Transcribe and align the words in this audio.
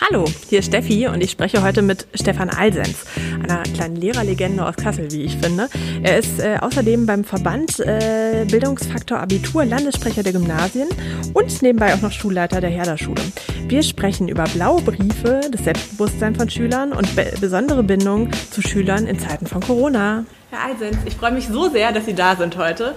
Hallo, 0.00 0.26
hier 0.48 0.58
ist 0.58 0.66
Steffi 0.66 1.06
und 1.08 1.22
ich 1.22 1.30
spreche 1.30 1.62
heute 1.62 1.80
mit 1.80 2.06
Stefan 2.14 2.50
Alsens, 2.50 3.04
einer 3.42 3.62
kleinen 3.62 3.96
Lehrerlegende 3.96 4.66
aus 4.66 4.76
Kassel, 4.76 5.10
wie 5.10 5.22
ich 5.22 5.36
finde. 5.36 5.68
Er 6.02 6.18
ist 6.18 6.38
äh, 6.38 6.58
außerdem 6.60 7.06
beim 7.06 7.24
Verband 7.24 7.80
äh, 7.80 8.44
Bildungsfaktor 8.50 9.18
Abitur 9.18 9.64
Landessprecher 9.64 10.22
der 10.22 10.32
Gymnasien 10.32 10.88
und 11.32 11.62
nebenbei 11.62 11.94
auch 11.94 12.02
noch 12.02 12.12
Schulleiter 12.12 12.60
der 12.60 12.70
Herder-Schule. 12.70 13.22
Wir 13.68 13.82
sprechen 13.82 14.28
über 14.28 14.44
blaue 14.44 14.82
Briefe, 14.82 15.40
das 15.50 15.64
Selbstbewusstsein 15.64 16.34
von 16.34 16.50
Schülern 16.50 16.92
und 16.92 17.16
be 17.16 17.32
besondere 17.40 17.82
Bindungen 17.82 18.30
zu 18.50 18.62
Schülern 18.62 19.06
in 19.06 19.18
Zeiten 19.18 19.46
von 19.46 19.60
Corona. 19.60 20.24
Herr 20.50 20.64
Alsens, 20.66 20.98
ich 21.06 21.14
freue 21.14 21.32
mich 21.32 21.48
so 21.48 21.70
sehr, 21.70 21.92
dass 21.92 22.04
Sie 22.04 22.14
da 22.14 22.36
sind 22.36 22.56
heute. 22.56 22.94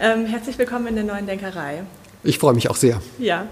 Ähm, 0.00 0.26
herzlich 0.26 0.58
willkommen 0.58 0.88
in 0.88 0.96
der 0.96 1.04
neuen 1.04 1.26
Denkerei. 1.26 1.84
Ich 2.22 2.38
freue 2.38 2.52
mich 2.52 2.68
auch 2.68 2.76
sehr. 2.76 3.00
Ja, 3.18 3.46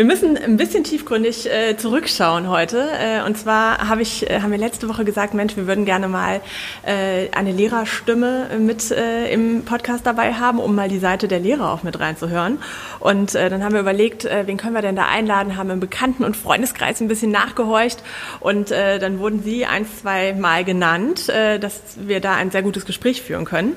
wir 0.00 0.06
müssen 0.06 0.38
ein 0.38 0.56
bisschen 0.56 0.82
tiefgründig 0.82 1.44
äh, 1.52 1.76
zurückschauen 1.76 2.48
heute. 2.48 2.88
Äh, 2.98 3.22
und 3.26 3.36
zwar 3.36 3.86
habe 3.86 4.00
ich, 4.00 4.30
äh, 4.30 4.40
haben 4.40 4.50
wir 4.50 4.56
letzte 4.56 4.88
Woche 4.88 5.04
gesagt, 5.04 5.34
Mensch, 5.34 5.58
wir 5.58 5.66
würden 5.66 5.84
gerne 5.84 6.08
mal 6.08 6.40
äh, 6.86 7.28
eine 7.32 7.52
Lehrerstimme 7.52 8.46
mit 8.58 8.90
äh, 8.92 9.30
im 9.30 9.66
Podcast 9.66 10.06
dabei 10.06 10.32
haben, 10.32 10.58
um 10.58 10.74
mal 10.74 10.88
die 10.88 11.00
Seite 11.00 11.28
der 11.28 11.38
Lehrer 11.38 11.70
auch 11.70 11.82
mit 11.82 12.00
reinzuhören. 12.00 12.62
Und 12.98 13.34
äh, 13.34 13.50
dann 13.50 13.62
haben 13.62 13.74
wir 13.74 13.80
überlegt, 13.80 14.24
wen 14.24 14.56
können 14.56 14.72
wir 14.74 14.80
denn 14.80 14.96
da 14.96 15.04
einladen, 15.04 15.58
haben 15.58 15.68
im 15.68 15.80
Bekannten- 15.80 16.24
und 16.24 16.34
Freundeskreis 16.34 17.02
ein 17.02 17.08
bisschen 17.08 17.30
nachgehorcht. 17.30 18.02
Und 18.40 18.70
dann 18.70 19.18
wurden 19.18 19.42
Sie 19.42 19.66
ein, 19.66 19.86
zwei 19.86 20.32
Mal 20.32 20.64
genannt, 20.64 21.28
dass 21.28 21.80
wir 21.96 22.20
da 22.20 22.34
ein 22.34 22.50
sehr 22.50 22.62
gutes 22.62 22.86
Gespräch 22.86 23.22
führen 23.22 23.44
können. 23.44 23.74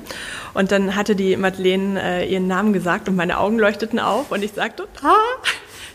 Und 0.54 0.72
dann 0.72 0.96
hatte 0.96 1.16
die 1.16 1.36
Madeleine 1.38 2.26
ihren 2.26 2.48
Namen 2.48 2.74
gesagt 2.74 3.10
und 3.10 3.16
meine 3.16 3.40
Augen 3.40 3.60
leuchteten 3.60 4.00
auf 4.00 4.32
und 4.32 4.44
ich 4.44 4.54
sagte, 4.54 4.88
ah, 5.04 5.16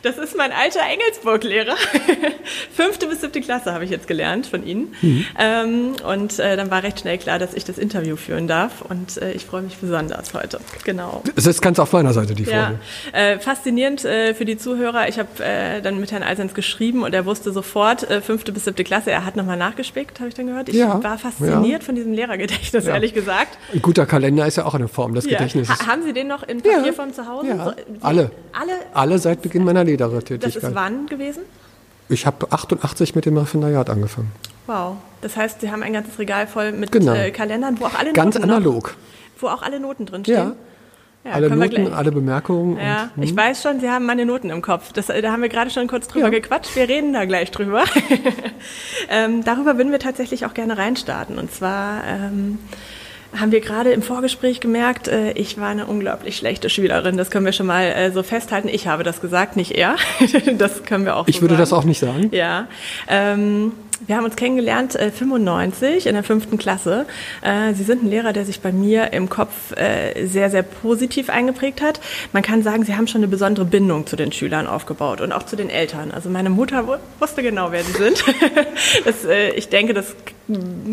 das 0.09 0.17
ist 0.17 0.37
mein 0.37 0.53
alter 0.53 0.81
Engelsburg-Lehrer. 0.91 1.77
Fünfte 2.75 3.07
bis 3.07 3.21
siebte 3.21 3.41
Klasse 3.43 3.75
habe 3.75 3.85
ich 3.85 3.91
jetzt 3.91 4.09
gelernt 4.09 4.47
von 4.47 4.67
Ihnen. 4.67 4.95
Mhm. 5.03 5.27
Ähm, 5.39 5.97
und 6.07 6.39
äh, 6.39 6.57
dann 6.57 6.71
war 6.71 6.83
recht 6.83 7.01
schnell 7.01 7.19
klar, 7.19 7.39
dass 7.39 7.53
ich 7.53 7.65
das 7.65 7.77
Interview 7.77 8.17
führen 8.17 8.49
darf. 8.49 8.81
Und 8.89 9.19
äh, 9.19 9.33
ich 9.33 9.45
freue 9.45 9.63
mich 9.63 9.77
besonders 9.77 10.33
heute. 10.33 10.61
Genau. 10.85 11.23
Das 11.35 11.47
ist 11.47 11.61
ganz 11.61 11.79
auf 11.79 11.93
meiner 11.93 12.15
Seite, 12.15 12.35
die 12.35 12.47
Frage. 12.47 12.79
Ja. 13.13 13.19
Äh, 13.19 13.39
faszinierend 13.39 14.05
äh, 14.05 14.35
für 14.35 14.47
die 14.47 14.57
Zuhörer. 14.57 15.09
Ich 15.09 15.19
habe 15.19 15.45
äh, 15.45 15.83
dann 15.83 16.01
mit 16.01 16.11
Herrn 16.11 16.23
Eisens 16.23 16.55
geschrieben 16.55 17.03
und 17.03 17.15
er 17.15 17.27
wusste 17.27 17.53
sofort, 17.53 18.09
äh, 18.11 18.23
fünfte 18.23 18.51
bis 18.53 18.65
siebte 18.65 18.85
Klasse. 18.85 19.11
Er 19.11 19.27
hat 19.27 19.37
nochmal 19.37 19.59
nachgespickt, 19.59 20.21
habe 20.21 20.31
ich 20.31 20.35
dann 20.35 20.47
gehört. 20.47 20.71
Ich 20.71 20.77
ja. 20.77 21.03
war 21.03 21.19
fasziniert 21.19 21.83
ja. 21.83 21.87
von 21.87 21.95
diesem 21.95 22.15
Lehrergedächtnis, 22.15 22.87
ehrlich 22.87 23.13
gesagt. 23.13 23.59
Ein 23.75 23.83
guter 23.83 24.07
Kalender 24.07 24.47
ist 24.47 24.57
ja 24.57 24.65
auch 24.65 24.75
eine 24.75 24.89
Form 24.89 25.15
des 25.15 25.27
Gedächtnisses. 25.27 25.79
Ha 25.81 25.87
haben 25.87 26.03
Sie 26.03 26.15
den 26.15 26.29
noch 26.29 26.43
in 26.43 26.63
Papierform 26.63 27.13
zu 27.13 27.27
Hause? 27.27 27.49
Ja. 27.49 27.75
Alle. 28.01 28.31
Alle? 28.53 28.73
Alle 28.95 29.19
seit 29.19 29.43
Beginn 29.43 29.65
meiner 29.65 29.85
Ledertätigkeit. 30.07 30.63
Das 30.63 30.71
ist 30.71 30.75
wann 30.75 31.07
gewesen? 31.07 31.43
Ich 32.09 32.27
habe 32.27 32.51
88 32.51 33.15
mit 33.15 33.27
dem 33.27 33.37
Referendariat 33.37 33.91
angefangen. 33.91 34.33
Wow. 34.67 34.97
Das 35.21 35.37
heißt, 35.37 35.61
Sie 35.61 35.71
haben 35.71 35.83
ein 35.83 35.93
ganzes 35.93 36.19
Regal 36.19 36.47
voll 36.47 36.73
mit 36.73 36.93
genau. 36.93 37.15
äh, 37.15 37.31
Kalendern, 37.31 37.81
wo 37.81 37.87
auch 37.87 37.99
alle 37.99 38.13
Ganz 38.13 38.35
Noten 38.37 38.51
analog. 38.51 38.85
Noch, 38.85 39.43
wo 39.43 39.49
auch 39.49 39.63
alle 39.63 39.81
Noten 39.81 40.07
drinstehen. 40.07 40.39
Ja. 40.39 40.55
Ja, 41.25 41.33
alle 41.33 41.51
Noten, 41.51 41.93
alle 41.93 42.13
Bemerkungen. 42.13 42.79
Ja, 42.79 43.11
und, 43.17 43.23
ich 43.23 43.31
hm. 43.31 43.37
weiß 43.37 43.63
schon, 43.63 43.81
Sie 43.81 43.91
haben 43.91 44.07
meine 44.07 44.25
Noten 44.25 44.51
im 44.51 44.63
Kopf. 44.63 44.93
Das, 44.93 45.09
da 45.09 45.33
haben 45.33 45.43
wir 45.43 45.49
gerade 45.49 45.71
schon 45.71 45.89
kurz 45.89 46.07
drüber 46.07 46.27
ja. 46.27 46.31
gequatscht. 46.31 46.77
Wir 46.77 46.89
reden 46.89 47.13
da 47.13 47.25
gleich 47.25 47.51
drüber. 47.51 47.85
ähm, 49.11 49.43
darüber 49.45 49.77
würden 49.77 49.91
wir 49.91 49.99
tatsächlich 49.99 50.47
auch 50.47 50.55
gerne 50.55 50.79
reinstarten. 50.79 51.39
Und 51.39 51.53
zwar 51.53 52.05
ähm, 52.07 52.61
haben 53.37 53.53
wir 53.53 53.61
gerade 53.61 53.93
im 53.93 54.03
Vorgespräch 54.03 54.61
gemerkt, 54.61 55.09
äh, 55.09 55.33
ich 55.33 55.59
war 55.59 55.69
eine 55.69 55.87
unglaublich 55.87 56.37
schlechte 56.37 56.71
Schülerin. 56.71 57.17
Das 57.17 57.31
können 57.31 57.45
wir 57.45 57.53
schon 57.53 57.67
mal 57.67 57.85
äh, 57.85 58.11
so 58.11 58.23
festhalten. 58.23 58.69
Ich 58.69 58.87
habe 58.87 59.03
das 59.03 59.21
gesagt, 59.21 59.57
nicht 59.57 59.73
er. 59.73 59.97
das 60.59 60.85
können 60.85 61.05
wir 61.05 61.17
auch. 61.17 61.29
Ich 61.29 61.37
so 61.37 61.43
würde 61.43 61.55
sagen. 61.55 61.63
das 61.63 61.73
auch 61.73 61.85
nicht 61.85 61.99
sagen. 61.99 62.31
Ja. 62.33 62.69
Ähm, 63.07 63.73
wir 64.07 64.17
haben 64.17 64.25
uns 64.25 64.37
kennengelernt 64.37 64.95
äh, 64.95 65.11
95 65.11 66.07
in 66.07 66.15
der 66.15 66.23
fünften 66.23 66.59
Klasse. 66.59 67.07
Äh, 67.43 67.75
Sie 67.75 67.83
sind 67.83 68.05
ein 68.05 68.11
Lehrer, 68.11 68.33
der 68.33 68.45
sich 68.45 68.61
bei 68.61 68.73
mir 68.73 69.13
im 69.13 69.29
Kopf 69.29 69.77
äh, 69.77 70.27
sehr, 70.27 70.51
sehr 70.51 70.63
positiv 70.63 71.31
eingeprägt 71.31 71.83
hat. 71.83 72.01
Man 72.33 72.43
kann 72.43 72.63
sagen, 72.63 72.85
Sie 72.85 72.95
haben 72.95 73.09
schon 73.09 73.21
eine 73.21 73.29
besondere 73.29 73.65
Bindung 73.65 74.07
zu 74.07 74.17
den 74.17 74.31
Schülern 74.31 74.67
aufgebaut 74.67 75.21
und 75.21 75.33
auch 75.33 75.43
zu 75.45 75.57
den 75.57 75.69
Eltern. 75.69 76.13
Also 76.13 76.31
meine 76.31 76.51
Mutter 76.51 77.01
wusste 77.19 77.43
genau, 77.43 77.73
wer 77.73 77.83
Sie 77.83 77.93
sind. 77.93 78.25
das, 79.05 79.25
äh, 79.25 79.51
ich 79.51 79.69
denke, 79.69 79.95
das 79.95 80.15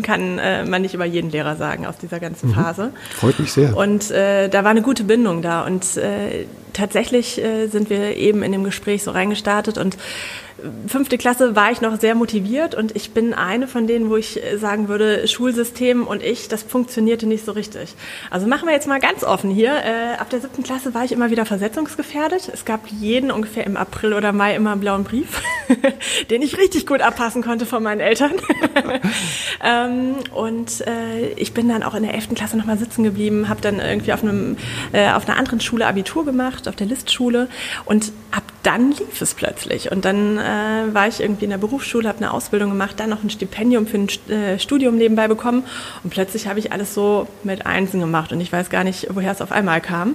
kann 0.02 0.38
äh, 0.38 0.64
man 0.64 0.82
nicht 0.82 0.94
über 0.94 1.04
jeden 1.04 1.30
Lehrer 1.30 1.56
sagen 1.56 1.86
aus 1.86 1.96
dieser 1.96 2.18
ganzen 2.26 2.50
mhm. 2.50 2.54
Phase. 2.54 2.92
Freut 3.14 3.38
mich 3.38 3.52
sehr. 3.52 3.76
Und 3.76 4.10
äh, 4.10 4.48
da 4.48 4.64
war 4.64 4.70
eine 4.70 4.82
gute 4.82 5.04
Bindung 5.04 5.42
da. 5.42 5.64
Und 5.64 5.96
äh, 5.96 6.46
tatsächlich 6.72 7.42
äh, 7.42 7.68
sind 7.68 7.90
wir 7.90 8.16
eben 8.16 8.42
in 8.42 8.52
dem 8.52 8.64
Gespräch 8.64 9.04
so 9.04 9.10
reingestartet 9.10 9.78
und 9.78 9.96
fünfte 10.86 11.18
Klasse 11.18 11.54
war 11.54 11.70
ich 11.70 11.80
noch 11.80 12.00
sehr 12.00 12.14
motiviert 12.14 12.74
und 12.74 12.96
ich 12.96 13.10
bin 13.10 13.34
eine 13.34 13.68
von 13.68 13.86
denen, 13.86 14.08
wo 14.08 14.16
ich 14.16 14.40
sagen 14.56 14.88
würde, 14.88 15.28
Schulsystem 15.28 16.06
und 16.06 16.22
ich, 16.22 16.48
das 16.48 16.62
funktionierte 16.62 17.26
nicht 17.26 17.44
so 17.44 17.52
richtig. 17.52 17.94
Also 18.30 18.46
machen 18.46 18.66
wir 18.66 18.74
jetzt 18.74 18.88
mal 18.88 18.98
ganz 18.98 19.22
offen 19.22 19.50
hier. 19.50 19.72
Äh, 19.72 20.16
ab 20.18 20.30
der 20.30 20.40
siebten 20.40 20.62
Klasse 20.62 20.94
war 20.94 21.04
ich 21.04 21.12
immer 21.12 21.30
wieder 21.30 21.44
versetzungsgefährdet. 21.44 22.50
Es 22.52 22.64
gab 22.64 22.88
jeden 22.88 23.30
ungefähr 23.30 23.66
im 23.66 23.76
April 23.76 24.14
oder 24.14 24.32
Mai 24.32 24.54
immer 24.54 24.72
einen 24.72 24.80
blauen 24.80 25.04
Brief, 25.04 25.42
den 26.30 26.40
ich 26.40 26.56
richtig 26.56 26.86
gut 26.86 27.02
abpassen 27.02 27.42
konnte 27.42 27.66
von 27.66 27.82
meinen 27.82 28.00
Eltern. 28.00 28.32
ähm, 29.64 30.14
und 30.34 30.86
äh, 30.86 31.32
ich 31.36 31.52
bin 31.52 31.68
dann 31.68 31.82
auch 31.82 31.94
in 31.94 32.02
der 32.02 32.14
elften 32.14 32.34
Klasse 32.34 32.56
nochmal 32.56 32.78
sitzen 32.78 33.04
geblieben, 33.04 33.48
habe 33.48 33.60
dann 33.60 33.78
irgendwie 33.78 34.12
auf, 34.12 34.22
einem, 34.22 34.56
äh, 34.92 35.10
auf 35.10 35.28
einer 35.28 35.38
anderen 35.38 35.60
Schule 35.60 35.86
Abitur 35.86 36.24
gemacht, 36.24 36.66
auf 36.66 36.76
der 36.76 36.86
Listschule 36.86 37.48
und 37.84 38.12
ab 38.30 38.42
dann 38.66 38.90
lief 38.90 39.20
es 39.20 39.34
plötzlich 39.34 39.92
und 39.92 40.04
dann 40.04 40.38
äh, 40.46 40.94
war 40.94 41.08
ich 41.08 41.20
irgendwie 41.20 41.44
in 41.44 41.50
der 41.50 41.58
Berufsschule, 41.58 42.08
habe 42.08 42.18
eine 42.18 42.32
Ausbildung 42.32 42.70
gemacht, 42.70 43.00
dann 43.00 43.10
noch 43.10 43.22
ein 43.22 43.30
Stipendium 43.30 43.86
für 43.86 43.98
ein 43.98 44.08
äh, 44.30 44.58
Studium 44.58 44.96
nebenbei 44.96 45.28
bekommen 45.28 45.64
und 46.04 46.10
plötzlich 46.10 46.46
habe 46.46 46.58
ich 46.58 46.72
alles 46.72 46.94
so 46.94 47.26
mit 47.42 47.66
Einsen 47.66 48.00
gemacht 48.00 48.32
und 48.32 48.40
ich 48.40 48.52
weiß 48.52 48.70
gar 48.70 48.84
nicht, 48.84 49.08
woher 49.12 49.32
es 49.32 49.42
auf 49.42 49.52
einmal 49.52 49.80
kam. 49.80 50.14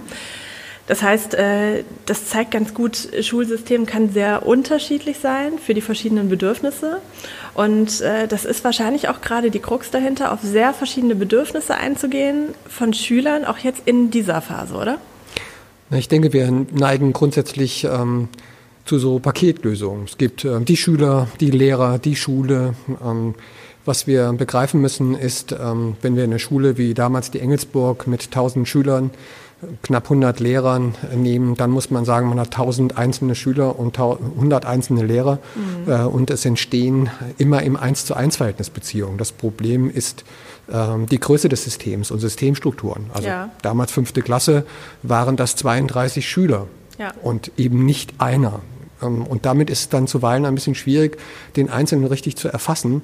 Das 0.88 1.03
heißt, 1.03 1.36
äh, 1.36 1.84
das 2.06 2.25
zeigt 2.25 2.52
ganz 2.52 2.74
gut, 2.74 3.08
Schulsystem 3.22 3.86
kann 3.86 4.12
sehr 4.12 4.46
unterschiedlich 4.46 5.19
sein 5.19 5.53
für 5.58 5.74
die 5.74 5.81
verschiedenen 5.81 6.28
Bedürfnisse. 6.28 6.98
Und 7.53 8.02
äh, 8.02 8.28
das 8.28 8.46
ist 8.46 8.63
wahrscheinlich 8.63 9.08
auch 9.08 9.22
gerade 9.22 9.52
die 9.52 9.59
Krux 9.59 9.92
dahinter, 9.92 10.31
auf 10.31 10.40
sehr 10.42 10.74
verschiedene 10.74 11.16
Bedürfnisse 11.16 11.75
einzugehen 11.75 12.56
von 12.68 12.94
Schülern, 12.94 13.46
auch 13.46 13.59
jetzt 13.59 13.84
in 13.86 14.12
dieser 14.12 14.42
Phase, 14.42 14.74
oder? 14.74 14.98
Ich 15.92 16.08
denke, 16.08 16.34
wir 16.34 16.50
neigen 16.72 17.13
grundsätzlich 17.13 17.84
ähm, 17.84 18.30
zu 18.86 19.00
so 19.00 19.19
Paketlösungen. 19.19 20.06
Es 20.06 20.18
gibt 20.18 20.46
äh, 20.46 20.59
die 20.62 20.78
Schüler, 20.78 21.28
die 21.40 21.52
Lehrer, 21.52 22.00
die 22.00 22.16
Schule. 22.16 22.75
Ähm, 23.03 23.36
was 23.84 24.06
wir 24.06 24.31
begreifen 24.34 24.80
müssen, 24.80 25.16
ist, 25.16 25.53
ähm, 25.53 25.96
wenn 26.02 26.16
wir 26.16 26.24
eine 26.24 26.40
Schule 26.40 26.78
wie 26.78 26.94
damals 26.94 27.31
die 27.31 27.40
Engelsburg 27.40 28.06
mit 28.06 28.25
1000 28.25 28.68
Schülern, 28.68 29.09
knapp 29.84 30.06
100 30.06 30.40
Lehrern 30.40 30.96
nehmen, 31.16 31.56
dann 31.56 31.69
muss 31.69 31.92
man 31.92 32.06
sagen, 32.06 32.30
man 32.30 32.40
hat 32.40 32.47
1000 32.47 32.97
einzelne 32.97 33.36
Schüler 33.36 33.78
und 33.78 34.00
100 34.00 34.66
einzelne 34.66 35.03
Lehrer 35.03 35.40
mhm. 35.56 35.92
äh, 35.92 36.03
und 36.03 36.31
es 36.31 36.46
entstehen 36.46 37.09
immer 37.38 37.62
im 37.63 37.75
1 37.75 38.06
zu 38.06 38.16
1 38.16 38.38
Verhältnis 38.38 38.69
Beziehungen. 38.69 39.18
Das 39.18 39.31
Problem 39.31 39.90
ist 39.90 40.24
ähm, 40.72 41.06
die 41.08 41.19
Größe 41.19 41.50
des 41.50 41.63
Systems 41.63 42.12
und 42.12 42.19
Systemstrukturen. 42.19 43.06
Also 43.13 43.28
ja. 43.28 43.50
damals 43.62 43.92
fünfte 43.92 44.22
Klasse 44.22 44.66
waren 45.03 45.38
das 45.38 45.56
32 45.56 46.28
Schüler 46.28 46.68
ja. 47.01 47.13
und 47.22 47.51
eben 47.57 47.85
nicht 47.85 48.13
einer. 48.19 48.62
Ähm, 49.01 49.23
und 49.23 49.45
damit 49.45 49.69
ist 49.69 49.79
es 49.79 49.89
dann 49.89 50.07
zuweilen 50.07 50.45
ein 50.45 50.56
bisschen 50.56 50.75
schwierig, 50.75 51.17
den 51.56 51.69
Einzelnen 51.69 52.06
richtig 52.06 52.38
zu 52.38 52.47
erfassen 52.47 53.03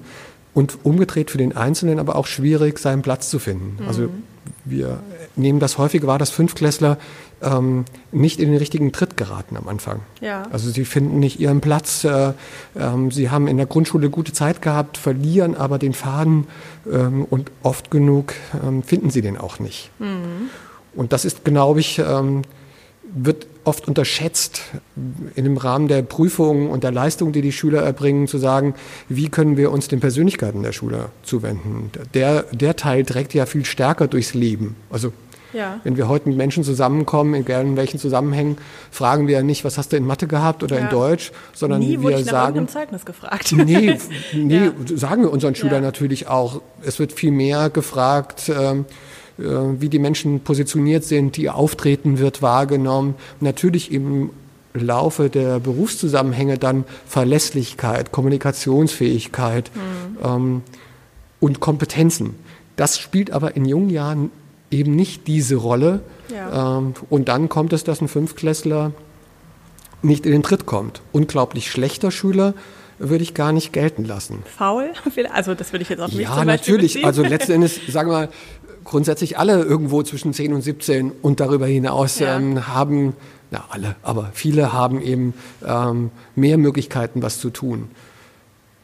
und 0.54 0.80
umgedreht 0.84 1.32
für 1.32 1.38
den 1.38 1.56
Einzelnen 1.56 2.00
aber 2.00 2.16
auch 2.16 2.28
schwierig, 2.28 2.80
seinen 2.80 3.02
Platz 3.02 3.30
zu 3.30 3.40
finden. 3.40 3.78
Mhm. 3.82 3.88
Also 3.88 4.10
wir 4.66 5.00
nehmen 5.36 5.60
das 5.60 5.78
häufig 5.78 6.06
wahr, 6.06 6.18
dass 6.18 6.30
Fünfklässler 6.30 6.98
ähm, 7.42 7.86
nicht 8.12 8.40
in 8.40 8.50
den 8.50 8.58
richtigen 8.58 8.92
Tritt 8.92 9.18
geraten 9.18 9.58
am 9.58 9.68
Anfang. 9.68 10.00
Ja. 10.22 10.44
Also 10.52 10.72
sie 10.72 10.86
finden 10.86 11.20
nicht 11.20 11.40
ihren 11.40 11.62
Platz, 11.62 12.04
äh, 12.04 12.34
ähm, 12.76 13.12
sie 13.12 13.30
haben 13.30 13.48
in 13.48 13.58
der 13.58 13.66
Grundschule 13.66 14.10
gute 14.10 14.34
Zeit 14.34 14.62
gehabt, 14.62 14.98
verlieren 14.98 15.56
aber 15.56 15.78
den 15.78 15.94
Faden 15.94 16.48
ähm, 16.92 17.26
und 17.30 17.52
oft 17.64 17.92
genug 17.92 18.34
ähm, 18.64 18.84
finden 18.84 19.10
sie 19.10 19.22
den 19.22 19.38
auch 19.38 19.60
nicht. 19.60 19.92
Mhm. 20.00 20.50
Und 20.96 21.14
das 21.14 21.26
ist, 21.26 21.46
glaube 21.46 21.80
ich, 21.80 22.00
ähm, 22.00 22.42
wird 23.04 23.46
oft 23.68 23.88
unterschätzt, 23.88 24.62
in 25.36 25.44
dem 25.44 25.58
Rahmen 25.58 25.88
der 25.88 26.02
Prüfungen 26.02 26.70
und 26.70 26.84
der 26.84 26.92
Leistungen, 26.92 27.34
die 27.34 27.42
die 27.42 27.52
Schüler 27.52 27.82
erbringen, 27.82 28.28
zu 28.28 28.38
sagen, 28.38 28.74
wie 29.10 29.30
können 29.30 29.58
wir 29.58 29.72
uns 29.72 29.88
den 29.88 30.00
Persönlichkeiten 30.00 30.64
der 30.64 30.72
Schüler 30.72 31.10
zuwenden. 31.24 31.92
Der, 32.14 32.44
der 32.52 32.76
Teil 32.76 33.04
trägt 33.04 33.34
ja 33.34 33.46
viel 33.46 33.66
stärker 33.66 34.08
durchs 34.08 34.34
Leben. 34.34 34.76
Also 34.90 35.12
ja. 35.54 35.80
Wenn 35.84 35.96
wir 35.98 36.08
heute 36.10 36.28
mit 36.28 36.38
Menschen 36.38 36.64
zusammenkommen, 36.64 37.34
egal 37.34 37.66
in 37.66 37.78
welchen 37.78 38.00
Zusammenhängen, 38.00 38.58
fragen 38.92 39.28
wir 39.28 39.36
ja 39.36 39.44
nicht, 39.44 39.64
was 39.64 39.78
hast 39.78 39.94
du 39.94 39.98
in 39.98 40.06
Mathe 40.06 40.28
gehabt 40.28 40.62
oder 40.62 40.78
ja. 40.78 40.84
in 40.84 40.90
Deutsch, 40.90 41.32
sondern 41.54 41.80
Nie 41.80 42.00
wir 42.02 42.24
sagen. 42.24 42.68
Zeugnis 42.68 43.06
gefragt. 43.06 43.54
Nee, 43.54 43.98
nee 44.34 44.66
ja. 44.66 44.72
sagen 44.96 45.24
wir 45.24 45.32
unseren 45.32 45.56
Schülern 45.56 45.82
natürlich 45.82 46.28
auch. 46.28 46.62
Es 46.84 47.00
wird 47.00 47.14
viel 47.14 47.32
mehr 47.32 47.70
gefragt. 47.70 48.50
Ähm, 48.50 48.82
äh, 48.82 49.07
wie 49.38 49.90
die 49.90 50.00
Menschen 50.00 50.40
positioniert 50.40 51.04
sind, 51.04 51.38
ihr 51.38 51.56
Auftreten 51.56 52.20
wird 52.20 52.42
wahrgenommen. 52.42 53.16
Natürlich 53.40 53.92
im 53.92 54.32
Laufe 54.74 55.30
der 55.30 55.60
Berufszusammenhänge 55.60 56.58
dann 56.58 56.86
Verlässlichkeit, 57.06 58.12
Kommunikationsfähigkeit 58.12 59.72
mhm. 59.74 60.26
ähm, 60.26 60.62
und 61.40 61.60
Kompetenzen. 61.60 62.36
Das 62.76 63.00
spielt 63.00 63.32
aber 63.32 63.56
in 63.56 63.66
jungen 63.66 63.90
Jahren 63.90 64.32
eben 64.72 64.96
nicht 64.96 65.28
diese 65.28 65.56
Rolle. 65.56 66.02
Ja. 66.34 66.78
Ähm, 66.78 66.94
und 67.10 67.28
dann 67.28 67.50
kommt 67.50 67.74
es, 67.74 67.84
dass 67.84 68.02
ein 68.02 68.08
Fünftklässler 68.08 68.92
nicht 70.02 70.26
in 70.26 70.32
den 70.32 70.44
Tritt 70.44 70.66
kommt. 70.66 71.02
Unglaublich 71.12 71.72
schlechter 71.72 72.12
Schüler 72.12 72.54
würde 73.00 73.24
ich 73.24 73.34
gar 73.34 73.52
nicht 73.52 73.74
gelten 73.74 74.06
lassen. 74.06 74.44
Faul? 74.58 74.92
Also 75.34 75.54
das 75.54 75.72
würde 75.72 75.84
ich 75.84 75.90
jetzt 75.90 76.00
auch 76.00 76.08
nicht 76.08 76.20
Ja, 76.20 76.44
natürlich. 76.46 76.94
Beziehen. 76.94 77.06
Also 77.06 77.24
letzten 77.24 77.54
Endes, 77.54 77.80
sagen 77.88 78.10
wir 78.10 78.14
mal, 78.14 78.30
grundsätzlich 78.88 79.38
alle 79.38 79.64
irgendwo 79.64 80.02
zwischen 80.02 80.34
10 80.34 80.54
und 80.54 80.62
17 80.62 81.12
und 81.22 81.40
darüber 81.40 81.68
hinaus 81.68 82.20
ja. 82.20 82.38
ähm, 82.38 82.68
haben, 82.68 83.16
na 83.52 83.66
alle, 83.70 83.96
aber 84.02 84.32
viele 84.34 84.74
haben 84.74 85.02
eben 85.02 85.34
ähm, 85.66 86.10
mehr 86.36 86.58
Möglichkeiten, 86.58 87.22
was 87.22 87.40
zu 87.40 87.50
tun. 87.50 87.90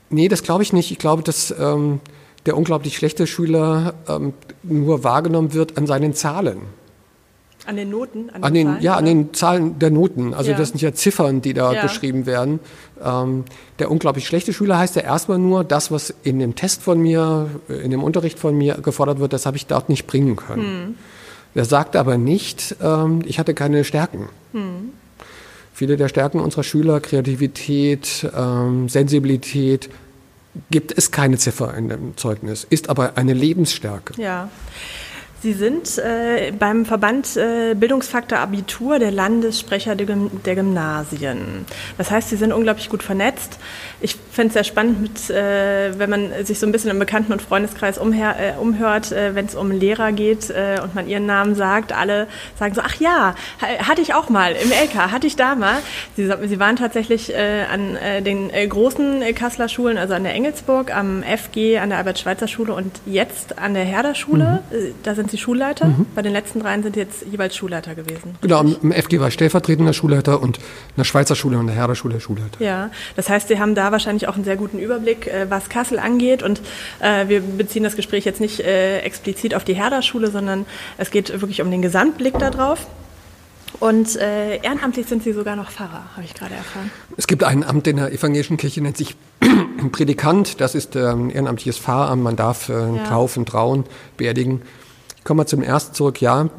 Nee, 0.10 0.28
das 0.28 0.44
glaube 0.44 0.62
ich 0.62 0.74
nicht. 0.74 0.92
Ich 0.92 1.00
glaube, 1.00 1.24
dass 1.24 1.54
ähm, 1.58 2.02
der 2.46 2.58
unglaublich 2.58 2.98
schlechte 2.98 3.26
Schüler 3.26 3.96
ähm, 4.08 4.34
nur 4.62 5.04
wahrgenommen 5.04 5.54
wird 5.54 5.78
an 5.78 5.88
seinen 5.88 6.14
Zahlen. 6.14 6.58
An 7.66 7.78
den 7.78 7.90
Noten? 7.90 8.30
An 8.30 8.44
an 8.44 8.54
den 8.54 8.68
Zahlen, 8.68 8.82
ja, 8.82 8.92
oder? 8.92 8.98
an 9.00 9.06
den 9.06 9.34
Zahlen 9.34 9.80
der 9.80 9.90
Noten. 9.90 10.34
Also 10.34 10.52
ja. 10.52 10.58
das 10.58 10.70
sind 10.70 10.82
ja 10.82 10.94
Ziffern, 10.94 11.42
die 11.42 11.54
da 11.54 11.74
ja. 11.74 11.82
beschrieben 11.82 12.26
werden. 12.26 12.60
Ähm, 13.04 13.46
der 13.80 13.90
unglaublich 13.90 14.28
schlechte 14.28 14.54
Schüler 14.54 14.78
heißt 14.78 14.96
ja 14.96 15.04
erstmal 15.04 15.40
nur, 15.40 15.64
das, 15.64 15.92
was 15.92 16.14
in 16.24 16.40
dem 16.40 16.56
Test 16.56 16.84
von 16.84 17.00
mir, 17.00 17.50
in 17.68 17.92
dem 17.92 18.04
Unterricht 18.04 18.38
von 18.38 18.58
mir 18.58 18.76
gefordert 18.76 19.20
wird, 19.20 19.34
das 19.34 19.46
habe 19.46 19.58
ich 19.58 19.66
dort 19.66 19.90
nicht 19.90 20.08
bringen 20.08 20.36
können. 20.36 20.62
Hm. 20.62 20.96
Er 21.56 21.66
sagt 21.66 21.96
aber 21.96 22.18
nicht, 22.18 22.76
ähm, 22.82 23.22
ich 23.26 23.40
hatte 23.40 23.54
keine 23.54 23.84
Stärken. 23.84 24.30
Hm. 24.52 24.92
Viele 25.74 25.98
der 25.98 26.08
Stärken 26.08 26.40
unserer 26.40 26.64
Schüler, 26.64 27.00
Kreativität, 27.00 28.30
ähm, 28.38 28.90
Sensibilität, 28.90 29.90
gibt 30.70 30.96
es 30.96 31.12
keine 31.12 31.38
Ziffer 31.38 31.74
in 31.76 31.90
dem 31.90 32.18
Zeugnis, 32.18 32.66
ist 32.70 32.90
aber 32.90 33.14
eine 33.18 33.34
Lebensstärke. 33.34 34.22
Ja. 34.22 34.50
Sie 35.44 35.52
sind 35.52 35.98
äh, 35.98 36.54
beim 36.58 36.86
Verband 36.86 37.36
äh, 37.36 37.76
Bildungsfaktor 37.76 38.40
Abitur 38.40 38.98
der 38.98 39.12
Landessprecher 39.12 39.94
der, 39.94 40.08
der, 40.46 40.56
Gymnasien. 40.56 41.66
Das 41.98 42.12
heißt, 42.12 42.30
Sie 42.30 42.38
sind 42.38 42.54
unglaublich 42.54 42.88
gut 42.88 43.04
vernetzt. 43.04 43.60
Ich 44.04 44.18
finde 44.32 44.48
es 44.50 44.54
sehr 44.54 44.66
spannend, 44.66 45.02
mit, 45.02 45.30
äh, 45.30 45.98
wenn 45.98 46.10
man 46.10 46.46
sich 46.46 46.60
so 46.60 46.66
ein 46.66 46.74
bisschen 46.74 46.92
im 46.92 47.00
Bekannten- 47.00 47.32
und 47.32 47.42
Freundeskreis 47.42 47.98
umher, 47.98 48.36
äh, 48.38 48.60
umhört, 48.60 49.14
äh, 49.14 49.34
wenn 49.34 49.46
es 49.46 49.56
um 49.56 49.72
Lehrer 49.72 50.12
geht 50.12 50.50
äh, 50.50 50.82
und 50.84 50.94
man 50.94 51.08
ihren 51.08 51.26
Namen 51.26 51.56
sagt. 51.56 51.94
Alle 51.94 52.28
sagen 52.60 52.76
so, 52.76 52.82
ach 52.84 52.96
ja, 53.00 53.34
hatte 53.60 54.02
ich 54.02 54.14
auch 54.14 54.28
mal 54.28 54.52
im 54.62 54.72
LK, 54.72 55.10
hatte 55.10 55.26
ich 55.26 55.38
da 55.38 55.56
mal. 55.56 55.78
Sie, 56.18 56.30
Sie 56.48 56.60
waren 56.60 56.76
tatsächlich 56.76 57.34
an 57.36 57.98
den 58.26 58.52
großen 58.70 59.24
Kasseler 59.36 59.70
Schulen, 59.70 59.98
also 59.98 60.14
an 60.14 60.24
der 60.24 60.34
Engelsburg, 60.34 60.94
am 60.94 61.24
FG, 61.24 61.80
an 61.80 61.90
der 61.90 62.00
Albert-Schweitzer-Schule 62.00 62.74
und 62.74 62.92
jetzt 63.06 63.58
an 63.58 63.74
der 63.74 63.86
Herder-Schule. 63.86 64.64
Mhm. 64.70 64.96
Da 65.04 65.16
sind 65.16 65.32
Sie 65.32 65.38
Schulleiter. 65.38 65.86
Mhm. 65.86 66.08
Bei 66.14 66.22
den 66.22 66.34
letzten 66.34 66.60
dreien 66.60 66.84
sind 66.84 66.98
jetzt 66.98 67.26
jeweils 67.32 67.56
Schulleiter 67.56 67.96
gewesen. 67.96 68.36
Genau, 68.42 68.62
im 68.62 68.92
FG 68.92 69.20
war 69.20 69.30
ich 69.30 69.34
stellvertretender 69.36 69.94
Schulleiter 69.94 70.42
und 70.42 70.58
in 70.58 70.64
der 70.98 71.06
Schweizer 71.06 71.36
Schule 71.36 71.58
und 71.58 71.68
der 71.68 71.76
Herder 71.76 71.96
Schule 71.96 72.20
Schulleiter. 72.20 72.60
Ja, 72.60 72.90
das 73.16 73.30
heißt, 73.30 73.48
Sie 73.48 73.60
haben 73.60 73.76
da 73.76 73.93
wahrscheinlich 73.94 74.28
auch 74.28 74.36
einen 74.36 74.44
sehr 74.44 74.58
guten 74.58 74.78
Überblick, 74.80 75.28
äh, 75.28 75.50
was 75.50 75.70
Kassel 75.70 76.00
angeht. 76.00 76.44
Und 76.44 76.60
äh, 77.00 77.30
wir 77.30 77.40
beziehen 77.40 77.84
das 77.84 77.96
Gespräch 77.96 78.26
jetzt 78.26 78.42
nicht 78.42 78.60
äh, 78.60 79.00
explizit 79.00 79.56
auf 79.56 79.64
die 79.64 79.76
Herder 79.76 80.02
Schule, 80.02 80.30
sondern 80.30 80.66
es 80.98 81.12
geht 81.12 81.30
wirklich 81.42 81.62
um 81.62 81.72
den 81.72 81.82
Gesamtblick 81.82 82.38
darauf. 82.38 82.86
Und 83.80 84.16
äh, 84.18 84.58
ehrenamtlich 84.58 85.08
sind 85.08 85.24
Sie 85.24 85.34
sogar 85.34 85.56
noch 85.56 85.72
Pfarrer, 85.72 86.04
habe 86.16 86.26
ich 86.26 86.34
gerade 86.34 86.54
erfahren. 86.54 86.92
Es 87.18 87.28
gibt 87.28 87.44
ein 87.44 87.64
Amt 87.64 87.88
in 87.88 87.98
der 87.98 88.12
evangelischen 88.12 88.58
Kirche, 88.58 88.82
nennt 88.82 88.98
sich 88.98 89.16
Predikant. 89.92 90.62
Das 90.62 90.76
ist 90.76 90.96
ähm, 90.96 91.30
ehrenamtliches 91.30 91.80
Pfarramt. 91.80 92.24
Man 92.24 92.36
darf 92.36 92.70
äh, 92.70 92.74
ja. 92.74 93.04
taufen, 93.06 93.46
trauen, 93.46 93.86
beerdigen. 94.18 94.62
Kommen 95.24 95.40
wir 95.40 95.46
zum 95.46 95.64
ersten 95.64 95.96
zurück. 95.96 96.20
Ja, 96.22 96.50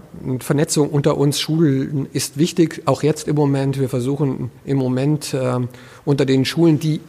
Vernetzung 0.40 0.88
unter 0.88 1.18
uns 1.18 1.38
Schulen 1.38 2.08
ist 2.12 2.38
wichtig, 2.38 2.82
auch 2.86 3.02
jetzt 3.02 3.28
im 3.28 3.36
Moment. 3.36 3.78
Wir 3.78 3.90
versuchen 3.90 4.50
im 4.64 4.78
Moment 4.78 5.34
äh, 5.34 5.60
unter 6.06 6.24
den 6.24 6.44
Schulen, 6.44 6.80
die 6.80 7.00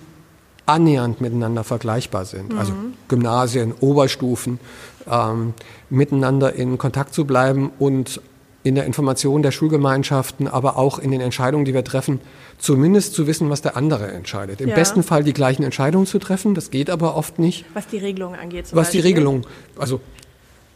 annähernd 0.66 1.22
miteinander 1.22 1.64
vergleichbar 1.64 2.26
sind, 2.26 2.54
also 2.58 2.74
mhm. 2.74 2.78
also 2.80 2.94
Gymnasien, 3.08 3.74
Oberstufen, 3.80 4.60
ähm, 5.10 5.54
miteinander 5.90 6.54
in 6.54 6.78
Kontakt 6.78 7.14
zu 7.14 7.26
bleiben 7.26 7.72
und 7.80 8.22
in 8.64 8.74
der 8.74 8.86
Information 8.86 9.44
der 9.44 9.52
Schulgemeinschaften, 9.52 10.48
aber 10.48 10.78
auch 10.78 10.98
in 10.98 11.12
den 11.12 11.22
Entscheidungen, 11.22 11.66
die 11.66 11.76
wir 11.76 11.84
treffen, 11.84 12.20
zumindest 12.58 13.14
zu 13.14 13.28
wissen, 13.28 13.52
was 13.52 13.62
der 13.62 13.78
andere 13.78 14.12
entscheidet. 14.12 14.60
Im 14.60 14.70
ja. 14.70 14.76
besten 14.76 15.04
Fall 15.04 15.24
die 15.24 15.34
gleichen 15.34 15.62
Entscheidungen 15.62 16.08
zu 16.08 16.18
treffen, 16.18 16.56
das 16.56 16.72
geht 16.72 16.90
aber 16.90 17.16
oft 17.16 17.38
nicht. 17.38 17.66
Was 17.76 17.86
die 17.88 18.00
Regelung 18.00 18.34
angeht. 18.34 18.66
was 18.66 18.72
Beispiel. 18.72 19.02
die 19.02 19.08
Regelung, 19.08 19.46
also 19.78 20.02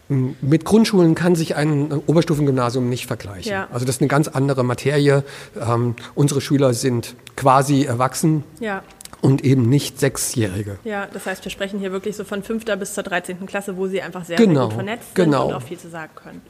mit 0.09 0.65
Grundschulen 0.65 1.13
kann 1.13 1.35
sich 1.35 1.55
ein 1.55 1.91
Oberstufengymnasium 1.91 2.89
nicht 2.89 3.05
vergleichen. 3.05 3.51
Ja. 3.51 3.67
Also 3.71 3.85
das 3.85 3.95
ist 3.95 4.01
eine 4.01 4.07
ganz 4.07 4.27
andere 4.27 4.63
Materie. 4.63 5.23
Ähm, 5.59 5.95
unsere 6.15 6.41
Schüler 6.41 6.73
sind 6.73 7.15
quasi 7.35 7.83
erwachsen. 7.83 8.43
Ja. 8.59 8.81
Und 9.21 9.43
eben 9.43 9.63
nicht 9.63 9.99
Sechsjährige. 9.99 10.79
Ja, 10.85 11.07
das 11.11 11.25
heißt, 11.25 11.43
wir 11.43 11.51
sprechen 11.51 11.79
hier 11.79 11.91
wirklich 11.91 12.15
so 12.15 12.23
von 12.23 12.41
fünfter 12.41 12.77
bis 12.77 12.93
zur 12.93 13.03
13. 13.03 13.45
Klasse, 13.45 13.75
wo 13.75 13.87
sie 13.87 14.01
einfach 14.01 14.23
sehr, 14.23 14.37
genau, 14.37 14.53
sehr 14.53 14.63
gut 14.63 14.73
vernetzt 14.73 15.15
sind 15.15 15.25
genau. 15.25 15.47
und 15.47 15.53
auch 15.55 15.61
viel 15.61 15.77
zu 15.77 15.89
sagen 15.89 16.11
können. 16.15 16.41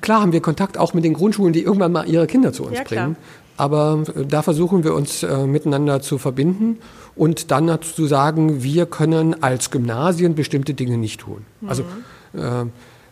Klar 0.00 0.22
haben 0.22 0.32
wir 0.32 0.40
Kontakt 0.40 0.78
auch 0.78 0.94
mit 0.94 1.04
den 1.04 1.12
Grundschulen, 1.12 1.52
die 1.52 1.62
irgendwann 1.62 1.92
mal 1.92 2.08
ihre 2.08 2.26
Kinder 2.26 2.52
zu 2.52 2.64
uns 2.64 2.78
ja, 2.78 2.84
bringen. 2.84 3.16
Aber 3.56 4.02
äh, 4.16 4.24
da 4.24 4.42
versuchen 4.42 4.84
wir 4.84 4.94
uns 4.94 5.22
äh, 5.22 5.46
miteinander 5.46 6.00
zu 6.00 6.18
verbinden 6.18 6.78
und 7.14 7.50
dann 7.50 7.78
zu 7.82 8.06
sagen, 8.06 8.62
wir 8.62 8.86
können 8.86 9.42
als 9.42 9.70
Gymnasien 9.70 10.34
bestimmte 10.34 10.74
Dinge 10.74 10.96
nicht 10.96 11.20
tun. 11.20 11.44
Also 11.66 11.84
mhm. 12.32 12.40
äh, 12.40 12.64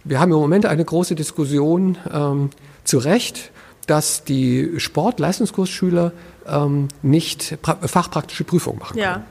wir 0.05 0.21
haben 0.21 0.33
im 0.33 0.39
Moment 0.39 0.67
eine 0.67 0.85
große 0.85 1.15
Diskussion, 1.15 1.97
ähm, 2.13 2.51
zu 2.85 2.99
Recht, 2.99 3.53
dass 3.87 4.25
die 4.25 4.75
Sportleistungskursschüler 4.79 6.13
ähm, 6.47 6.89
nicht 7.03 7.59
fachpraktische 7.63 8.45
Prüfungen 8.45 8.79
machen 8.79 8.95
können. 8.95 9.03
Ja. 9.03 9.25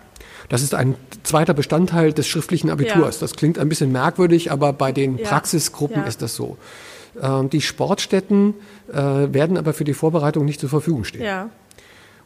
Das 0.50 0.62
ist 0.62 0.76
ein 0.76 0.96
zweiter 1.24 1.54
Bestandteil 1.54 2.12
des 2.12 2.28
schriftlichen 2.28 2.70
Abiturs. 2.70 3.16
Ja. 3.16 3.22
Das 3.22 3.36
klingt 3.36 3.58
ein 3.58 3.70
bisschen 3.70 3.92
merkwürdig, 3.92 4.52
aber 4.52 4.74
bei 4.74 4.92
den 4.92 5.18
ja. 5.18 5.28
Praxisgruppen 5.28 6.04
ist 6.06 6.22
das 6.22 6.36
so. 6.36 6.58
Ähm, 7.22 7.50
die 7.50 7.62
Sportstätten 7.62 8.56
äh, 8.92 8.96
werden 8.96 9.58
aber 9.58 9.74
für 9.74 9.84
die 9.84 9.94
Vorbereitung 9.94 10.46
nicht 10.46 10.60
zur 10.60 10.70
Verfügung 10.70 11.04
stehen. 11.04 11.24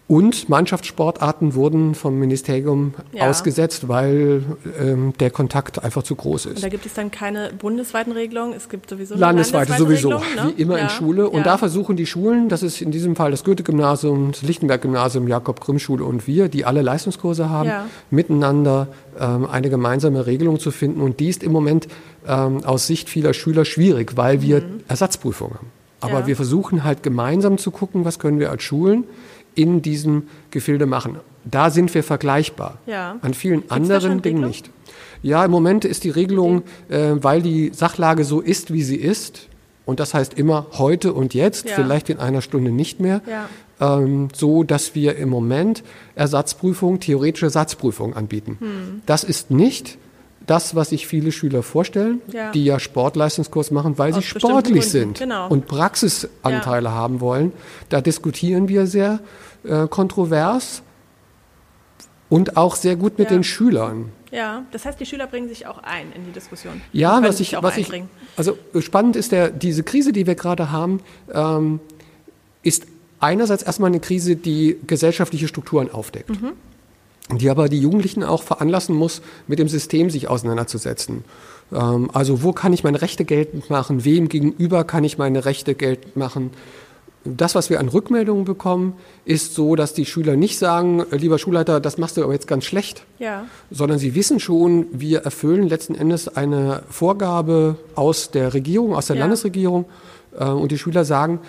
Und 0.07 0.50
Mannschaftssportarten 0.50 1.56
wurden 1.56 1.96
vom 1.96 2.19
Ministerium 2.19 2.94
ja. 3.12 3.28
ausgesetzt, 3.28 3.88
weil 3.88 4.44
ähm, 4.80 5.14
der 5.19 5.31
Kontakt 5.31 5.83
einfach 5.83 6.04
zu 6.04 6.14
groß 6.14 6.45
ist. 6.45 6.56
Und 6.57 6.64
da 6.64 6.69
gibt 6.69 6.85
es 6.85 6.94
dann 6.94 7.09
keine 7.09 7.52
bundesweiten 7.54 8.14
Regelungen, 8.14 8.54
es 8.54 8.69
gibt 8.69 8.88
sowieso 8.88 9.16
landesweite 9.16 9.74
sowieso, 9.74 10.09
Regelung, 10.09 10.21
ne? 10.35 10.54
wie 10.56 10.62
immer 10.62 10.78
ja. 10.78 10.83
in 10.83 10.90
Schule. 10.90 11.28
Und 11.28 11.40
ja. 11.40 11.44
da 11.44 11.57
versuchen 11.57 11.95
die 11.95 12.06
Schulen, 12.06 12.50
das 12.50 12.62
ist 12.62 12.81
in 12.81 12.92
diesem 12.92 13.16
Fall 13.16 13.31
das 13.31 13.44
Goethe-Gymnasium, 13.44 14.33
das 14.33 14.44
Lichtenberg-Gymnasium, 14.44 15.28
Jakob-Grimm-Schule 15.28 16.04
und 16.06 16.28
wir, 16.28 16.50
die 16.50 16.66
alle 16.66 16.83
Leistungskurse 16.83 17.50
haben, 17.50 17.71
miteinander 18.12 18.90
ähm, 19.19 19.47
eine 19.47 19.71
gemeinsame 19.71 20.28
Regelung 20.28 20.59
zu 20.59 20.69
finden. 20.69 21.02
Und 21.02 21.19
die 21.19 21.30
ist 21.30 21.42
im 21.42 21.52
Moment 21.52 21.88
ähm, 22.28 22.64
aus 22.64 22.85
Sicht 22.85 23.09
vieler 23.09 23.33
Schüler 23.33 23.66
schwierig, 23.66 24.16
weil 24.16 24.44
wir 24.44 24.62
mhm. 24.62 24.81
Ersatzprüfungen 24.88 25.56
haben. 25.56 25.71
Aber 26.02 26.28
wir 26.28 26.35
versuchen 26.35 26.83
halt 26.83 27.02
gemeinsam 27.02 27.57
zu 27.57 27.71
gucken, 27.71 28.06
was 28.06 28.19
können 28.19 28.40
wir 28.40 28.52
als 28.52 28.62
Schulen 28.62 29.06
in 29.56 29.81
diesem 29.81 30.24
Gefilde 30.52 30.85
machen. 30.85 31.18
Da 31.44 31.69
sind 31.69 31.94
wir 31.94 32.04
vergleichbar. 32.04 32.80
Ja. 32.85 33.18
An 33.21 33.33
vielen 33.33 33.62
Gibt's 33.62 33.71
anderen 33.71 34.21
Dingen 34.21 34.47
nicht. 34.47 34.69
Ja, 35.21 35.44
im 35.44 35.52
Moment 35.52 35.85
ist 35.85 36.04
die 36.04 36.09
Regelung, 36.09 36.64
äh, 36.90 37.14
weil 37.16 37.42
die 37.42 37.71
Sachlage 37.74 38.24
so 38.24 38.42
ist, 38.42 38.71
wie 38.71 38.83
sie 38.83 38.97
ist, 38.97 39.47
und 39.85 40.00
das 40.00 40.14
heißt 40.14 40.33
immer 40.33 40.68
heute 40.74 41.14
und 41.14 41.33
jetzt, 41.33 41.69
ja. 41.69 41.76
vielleicht 41.76 42.09
in 42.09 42.19
einer 42.19 42.42
Stunde 42.42 42.71
nicht 42.71 43.00
mehr, 43.00 43.21
ja. 43.28 44.00
ähm, 44.00 44.30
so 44.33 44.64
dass 44.64 44.95
wir 44.95 45.16
im 45.16 45.30
Moment 45.30 45.83
Ersatzprüfungen, 46.16 47.00
theoretische 47.00 47.45
Ersatzprüfungen 47.45 48.16
anbieten. 48.16 48.57
Hm. 48.59 49.02
Das 49.06 49.24
ist 49.24 49.52
nicht 49.52 49.97
das, 50.45 50.75
was 50.75 50.90
sich 50.90 51.07
viele 51.07 51.31
Schüler 51.31 51.64
vorstellen, 51.64 52.21
ja. 52.31 52.52
die 52.52 52.66
ja 52.66 52.80
Sportleistungskurs 52.80 53.71
machen, 53.71 53.97
weil 53.97 54.14
Aus 54.14 54.19
sie 54.19 54.23
sportlich 54.23 54.90
sind 54.90 55.19
genau. 55.19 55.47
und 55.49 55.68
Praxisanteile 55.68 56.92
haben 56.92 57.19
wollen. 57.19 57.52
Da 57.90 58.02
diskutieren 58.02 58.68
wir 58.68 58.87
sehr 58.87 59.19
äh, 59.64 59.87
kontrovers 59.87 60.83
und 62.30 62.57
auch 62.57 62.75
sehr 62.75 62.95
gut 62.95 63.18
mit 63.18 63.30
ja. 63.30 63.37
den 63.37 63.44
Schülern. 63.44 64.11
Ja, 64.31 64.66
das 64.71 64.85
heißt, 64.85 64.99
die 64.99 65.06
Schüler 65.06 65.28
bringen 65.28 65.47
sich 65.47 65.66
auch 65.68 65.81
ein 65.83 66.11
in 66.14 66.25
die 66.25 66.31
Diskussion. 66.31 66.81
Ja, 66.92 67.23
was 67.23 67.40
ich, 67.40 67.56
was 67.61 67.78
ich, 67.78 67.90
also 68.35 68.57
spannend 68.80 69.16
ist 69.16 69.31
der, 69.31 69.49
diese 69.49 69.83
Krise, 69.83 70.11
die 70.11 70.28
wir 70.28 70.35
gerade 70.35 70.71
haben, 70.71 70.99
ähm, 71.33 71.80
ist 72.61 72.85
einerseits 73.19 73.64
erstmal 73.64 73.90
eine 73.90 73.99
Krise, 73.99 74.35
die 74.35 74.78
gesellschaftliche 74.85 75.47
Strukturen 75.47 75.90
aufdeckt. 75.90 76.30
Mhm. 76.30 76.54
Die 77.32 77.50
aber 77.50 77.70
die 77.70 77.80
Jugendlichen 77.80 78.24
auch 78.24 78.44
veranlassen 78.44 78.96
muss, 78.96 79.22
mit 79.48 79.58
dem 79.58 79.68
System 79.68 80.10
sich 80.10 80.28
auseinanderzusetzen. 80.28 81.24
Ähm, 81.74 82.10
also 82.14 82.44
wo 82.44 82.54
kann 82.54 82.74
ich 82.74 82.84
meine 82.84 83.02
Rechte 83.02 83.26
geltend 83.26 83.70
machen? 83.70 84.06
Wem 84.06 84.30
gegenüber 84.30 84.84
kann 84.84 85.04
ich 85.04 85.18
meine 85.18 85.46
Rechte 85.46 85.76
geltend 85.76 86.16
machen? 86.16 86.52
das, 87.26 87.56
was 87.56 87.70
wir 87.70 87.80
an 87.80 87.90
Rückmeldungen 87.90 88.46
bekommen, 88.46 88.94
ist 89.26 89.56
so, 89.56 89.76
dass 89.76 89.94
die 89.94 90.06
Schüler 90.06 90.36
nicht 90.36 90.58
sagen, 90.60 91.04
äh, 91.12 91.18
lieber 91.18 91.40
Schulleiter, 91.40 91.80
das 91.80 91.98
machst 91.98 92.18
du 92.18 92.24
aber 92.24 92.34
jetzt 92.34 92.48
ganz 92.48 92.66
schlecht, 92.66 93.04
ja. 93.20 93.46
sondern 93.72 93.98
sie 93.98 94.16
wissen 94.16 94.40
schon, 94.40 94.86
wir 94.92 95.22
erfüllen 95.22 95.68
letzten 95.68 95.96
Endes 95.96 96.28
eine 96.28 96.84
Vorgabe 96.90 97.78
aus 97.96 98.32
der 98.32 98.54
Regierung, 98.54 98.96
aus 98.96 99.08
der 99.08 99.16
ja. 99.16 99.22
Landesregierung. 99.22 99.86
Äh, 100.38 100.46
und 100.46 100.72
die 100.72 100.78
Schüler 100.78 101.04
sagen, 101.04 101.40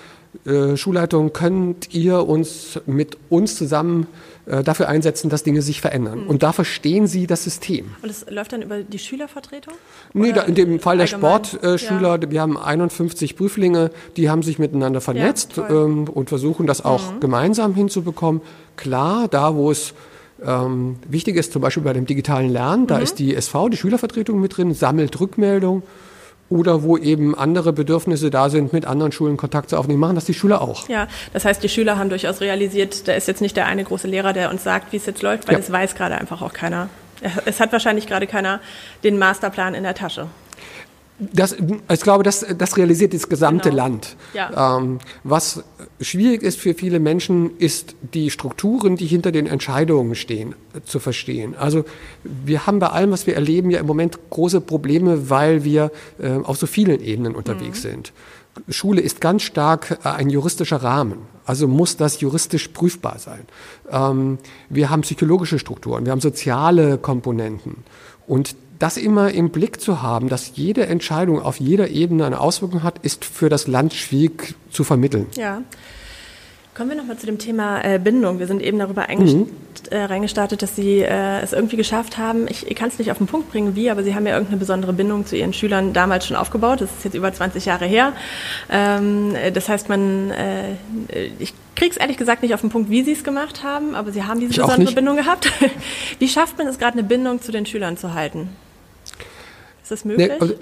äh, 0.46 0.76
Schulleitung, 0.76 1.32
könnt 1.32 1.94
ihr 1.94 2.26
uns 2.26 2.80
mit 2.86 3.18
uns 3.28 3.56
zusammen 3.56 4.06
äh, 4.46 4.62
dafür 4.62 4.88
einsetzen, 4.88 5.28
dass 5.28 5.42
Dinge 5.42 5.60
sich 5.60 5.80
verändern. 5.80 6.22
Mhm. 6.22 6.28
Und 6.28 6.42
da 6.44 6.52
verstehen 6.52 7.08
sie 7.08 7.26
das 7.26 7.42
System. 7.42 7.96
Und 8.00 8.10
es 8.10 8.24
läuft 8.30 8.52
dann 8.52 8.62
über 8.62 8.82
die 8.84 8.98
Schülervertretung? 8.98 9.74
Nee, 10.12 10.32
da, 10.32 10.42
in 10.42 10.54
dem 10.54 10.78
Fall 10.78 10.98
der 10.98 11.08
Sportschüler, 11.08 12.20
ja. 12.22 12.30
wir 12.30 12.40
haben 12.40 12.56
51 12.56 13.36
Prüflinge, 13.36 13.90
die 14.16 14.30
haben 14.30 14.44
sich 14.44 14.60
miteinander 14.60 15.00
vernetzt 15.00 15.56
ja, 15.56 15.68
ähm, 15.68 16.04
und 16.08 16.28
versuchen 16.28 16.68
das 16.68 16.84
auch 16.84 17.14
mhm. 17.14 17.20
gemeinsam 17.20 17.74
hinzubekommen. 17.74 18.40
Klar, 18.76 19.26
da 19.28 19.56
wo 19.56 19.70
es 19.70 19.94
ähm, 20.44 20.96
wichtig 21.08 21.34
ist, 21.36 21.52
zum 21.52 21.62
Beispiel 21.62 21.82
bei 21.82 21.92
dem 21.92 22.06
digitalen 22.06 22.48
Lernen, 22.48 22.86
da 22.86 22.98
mhm. 22.98 23.02
ist 23.02 23.18
die 23.18 23.34
SV, 23.34 23.70
die 23.70 23.76
Schülervertretung 23.76 24.40
mit 24.40 24.56
drin, 24.56 24.74
sammelt 24.74 25.18
Rückmeldung 25.18 25.82
oder 26.48 26.82
wo 26.82 26.96
eben 26.96 27.36
andere 27.36 27.72
Bedürfnisse 27.72 28.30
da 28.30 28.50
sind, 28.50 28.72
mit 28.72 28.84
anderen 28.84 29.12
Schulen 29.12 29.36
Kontakt 29.36 29.70
zu 29.70 29.76
aufnehmen, 29.76 30.00
machen 30.00 30.14
das 30.14 30.24
die 30.24 30.34
Schüler 30.34 30.62
auch. 30.62 30.88
Ja, 30.88 31.08
das 31.32 31.44
heißt, 31.44 31.62
die 31.62 31.68
Schüler 31.68 31.98
haben 31.98 32.08
durchaus 32.08 32.40
realisiert, 32.40 33.08
da 33.08 33.14
ist 33.14 33.28
jetzt 33.28 33.40
nicht 33.40 33.56
der 33.56 33.66
eine 33.66 33.84
große 33.84 34.06
Lehrer, 34.06 34.32
der 34.32 34.50
uns 34.50 34.62
sagt, 34.62 34.92
wie 34.92 34.96
es 34.96 35.06
jetzt 35.06 35.22
läuft, 35.22 35.48
weil 35.48 35.54
ja. 35.54 35.60
es 35.60 35.70
weiß 35.70 35.94
gerade 35.94 36.16
einfach 36.16 36.42
auch 36.42 36.52
keiner. 36.52 36.88
Es 37.46 37.60
hat 37.60 37.72
wahrscheinlich 37.72 38.06
gerade 38.06 38.26
keiner 38.26 38.60
den 39.02 39.18
Masterplan 39.18 39.74
in 39.74 39.82
der 39.82 39.94
Tasche. 39.94 40.26
Das, 41.18 41.56
ich 41.90 42.00
glaube, 42.00 42.24
das, 42.24 42.44
das 42.58 42.76
realisiert 42.76 43.14
das 43.14 43.28
gesamte 43.28 43.70
genau. 43.70 43.84
Land. 43.84 44.16
Ja. 44.34 44.76
Ähm, 44.76 44.98
was 45.24 45.64
schwierig 46.00 46.42
ist 46.42 46.60
für 46.60 46.74
viele 46.74 47.00
Menschen, 47.00 47.56
ist 47.56 47.94
die 48.12 48.30
Strukturen, 48.30 48.96
die 48.96 49.06
hinter 49.06 49.32
den 49.32 49.46
Entscheidungen 49.46 50.14
stehen, 50.14 50.54
zu 50.84 50.98
verstehen. 50.98 51.54
Also 51.56 51.84
wir 52.22 52.66
haben 52.66 52.80
bei 52.80 52.88
allem, 52.88 53.12
was 53.12 53.26
wir 53.26 53.34
erleben, 53.34 53.70
ja 53.70 53.80
im 53.80 53.86
Moment 53.86 54.18
große 54.28 54.60
Probleme, 54.60 55.30
weil 55.30 55.64
wir 55.64 55.90
äh, 56.18 56.32
auf 56.32 56.58
so 56.58 56.66
vielen 56.66 57.00
Ebenen 57.00 57.34
unterwegs 57.34 57.78
mhm. 57.84 57.88
sind. 57.88 58.12
Schule 58.68 59.00
ist 59.00 59.20
ganz 59.20 59.42
stark 59.42 59.98
äh, 60.04 60.08
ein 60.08 60.28
juristischer 60.28 60.82
Rahmen. 60.82 61.18
Also 61.46 61.68
muss 61.68 61.96
das 61.96 62.20
juristisch 62.20 62.68
prüfbar 62.68 63.18
sein. 63.18 63.46
Ähm, 63.90 64.38
wir 64.68 64.90
haben 64.90 65.02
psychologische 65.02 65.58
Strukturen, 65.58 66.04
wir 66.04 66.12
haben 66.12 66.20
soziale 66.20 66.98
Komponenten. 66.98 67.84
Und 68.26 68.56
das 68.78 68.96
immer 68.96 69.30
im 69.32 69.50
Blick 69.50 69.80
zu 69.80 70.02
haben, 70.02 70.28
dass 70.28 70.52
jede 70.54 70.86
Entscheidung 70.86 71.40
auf 71.40 71.60
jeder 71.60 71.88
Ebene 71.88 72.26
eine 72.26 72.40
Auswirkung 72.40 72.82
hat, 72.82 72.98
ist 72.98 73.24
für 73.24 73.48
das 73.48 73.66
Land 73.66 73.94
schwierig 73.94 74.54
zu 74.70 74.84
vermitteln. 74.84 75.26
Ja. 75.36 75.62
Kommen 76.76 76.90
wir 76.90 76.96
nochmal 76.98 77.16
zu 77.16 77.24
dem 77.24 77.38
Thema 77.38 77.82
äh, 77.82 77.98
Bindung. 77.98 78.38
Wir 78.38 78.46
sind 78.46 78.60
eben 78.60 78.78
darüber 78.78 79.06
mhm. 79.08 79.48
äh, 79.88 79.96
reingestartet, 79.96 80.60
dass 80.60 80.76
Sie 80.76 81.00
äh, 81.00 81.40
es 81.40 81.54
irgendwie 81.54 81.78
geschafft 81.78 82.18
haben. 82.18 82.46
Ich, 82.50 82.70
ich 82.70 82.76
kann 82.76 82.90
es 82.90 82.98
nicht 82.98 83.10
auf 83.10 83.16
den 83.16 83.26
Punkt 83.26 83.50
bringen, 83.50 83.74
wie, 83.76 83.88
aber 83.88 84.02
Sie 84.02 84.14
haben 84.14 84.26
ja 84.26 84.34
irgendeine 84.34 84.58
besondere 84.58 84.92
Bindung 84.92 85.24
zu 85.24 85.38
Ihren 85.38 85.54
Schülern 85.54 85.94
damals 85.94 86.26
schon 86.26 86.36
aufgebaut. 86.36 86.82
Das 86.82 86.90
ist 86.90 87.02
jetzt 87.02 87.14
über 87.14 87.32
20 87.32 87.64
Jahre 87.64 87.86
her. 87.86 88.12
Ähm, 88.68 89.34
das 89.54 89.70
heißt, 89.70 89.88
man, 89.88 90.30
äh, 90.32 90.74
ich 91.38 91.54
kriege 91.76 91.92
es 91.92 91.96
ehrlich 91.96 92.18
gesagt 92.18 92.42
nicht 92.42 92.52
auf 92.52 92.60
den 92.60 92.68
Punkt, 92.68 92.90
wie 92.90 93.02
Sie 93.04 93.12
es 93.12 93.24
gemacht 93.24 93.64
haben, 93.64 93.94
aber 93.94 94.12
Sie 94.12 94.24
haben 94.24 94.40
diese 94.40 94.52
ich 94.52 94.60
besondere 94.60 94.92
Bindung 94.92 95.16
gehabt. 95.16 95.50
wie 96.18 96.28
schafft 96.28 96.58
man 96.58 96.66
es 96.66 96.78
gerade, 96.78 96.98
eine 96.98 97.04
Bindung 97.04 97.40
zu 97.40 97.52
den 97.52 97.64
Schülern 97.64 97.96
zu 97.96 98.12
halten? 98.12 98.50
Ist 99.86 99.92
das 99.92 100.04
möglich? 100.04 100.30
Nee, 100.30 100.34
also 100.40 100.54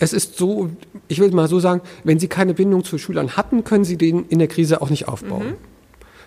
es 0.00 0.12
ist 0.12 0.36
so, 0.36 0.68
ich 1.06 1.20
will 1.20 1.30
mal 1.30 1.46
so 1.46 1.60
sagen, 1.60 1.80
wenn 2.02 2.18
Sie 2.18 2.26
keine 2.26 2.54
Bindung 2.54 2.82
zu 2.82 2.98
Schülern 2.98 3.36
hatten, 3.36 3.62
können 3.62 3.84
Sie 3.84 3.96
den 3.96 4.26
in 4.26 4.40
der 4.40 4.48
Krise 4.48 4.82
auch 4.82 4.90
nicht 4.90 5.06
aufbauen. 5.06 5.50
Mhm. 5.50 5.54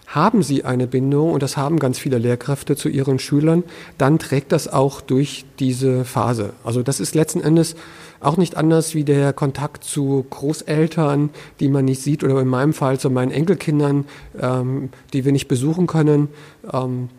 Haben 0.07 0.43
Sie 0.43 0.63
eine 0.63 0.87
Bindung, 0.87 1.33
und 1.33 1.43
das 1.43 1.57
haben 1.57 1.77
ganz 1.77 1.99
viele 1.99 2.17
Lehrkräfte 2.17 2.77
zu 2.77 2.87
ihren 2.87 3.19
Schülern, 3.19 3.65
dann 3.97 4.17
trägt 4.17 4.53
das 4.53 4.69
auch 4.69 5.01
durch 5.01 5.43
diese 5.59 6.05
Phase. 6.05 6.53
Also 6.63 6.83
das 6.83 7.01
ist 7.01 7.15
letzten 7.15 7.41
Endes 7.41 7.75
auch 8.21 8.37
nicht 8.37 8.55
anders 8.55 8.95
wie 8.95 9.03
der 9.03 9.33
Kontakt 9.33 9.83
zu 9.83 10.25
Großeltern, 10.29 11.31
die 11.59 11.67
man 11.67 11.83
nicht 11.83 12.01
sieht, 12.01 12.23
oder 12.23 12.39
in 12.39 12.47
meinem 12.47 12.71
Fall 12.71 12.97
zu 12.97 13.09
meinen 13.09 13.31
Enkelkindern, 13.31 14.05
ähm, 14.39 14.87
die 15.11 15.25
wir 15.25 15.33
nicht 15.33 15.49
besuchen 15.49 15.85
können. 15.85 16.29
Ähm, 16.71 17.09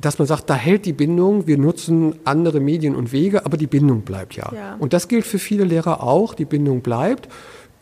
dass 0.00 0.18
man 0.18 0.26
sagt, 0.26 0.48
da 0.48 0.54
hält 0.54 0.86
die 0.86 0.92
Bindung, 0.92 1.46
wir 1.46 1.58
nutzen 1.58 2.14
andere 2.24 2.60
Medien 2.60 2.94
und 2.94 3.12
Wege, 3.12 3.44
aber 3.44 3.56
die 3.56 3.66
Bindung 3.66 4.02
bleibt 4.02 4.34
ja. 4.34 4.50
ja. 4.54 4.76
Und 4.78 4.92
das 4.92 5.08
gilt 5.08 5.26
für 5.26 5.38
viele 5.38 5.64
Lehrer 5.64 6.02
auch, 6.02 6.34
die 6.34 6.44
Bindung 6.44 6.80
bleibt 6.80 7.28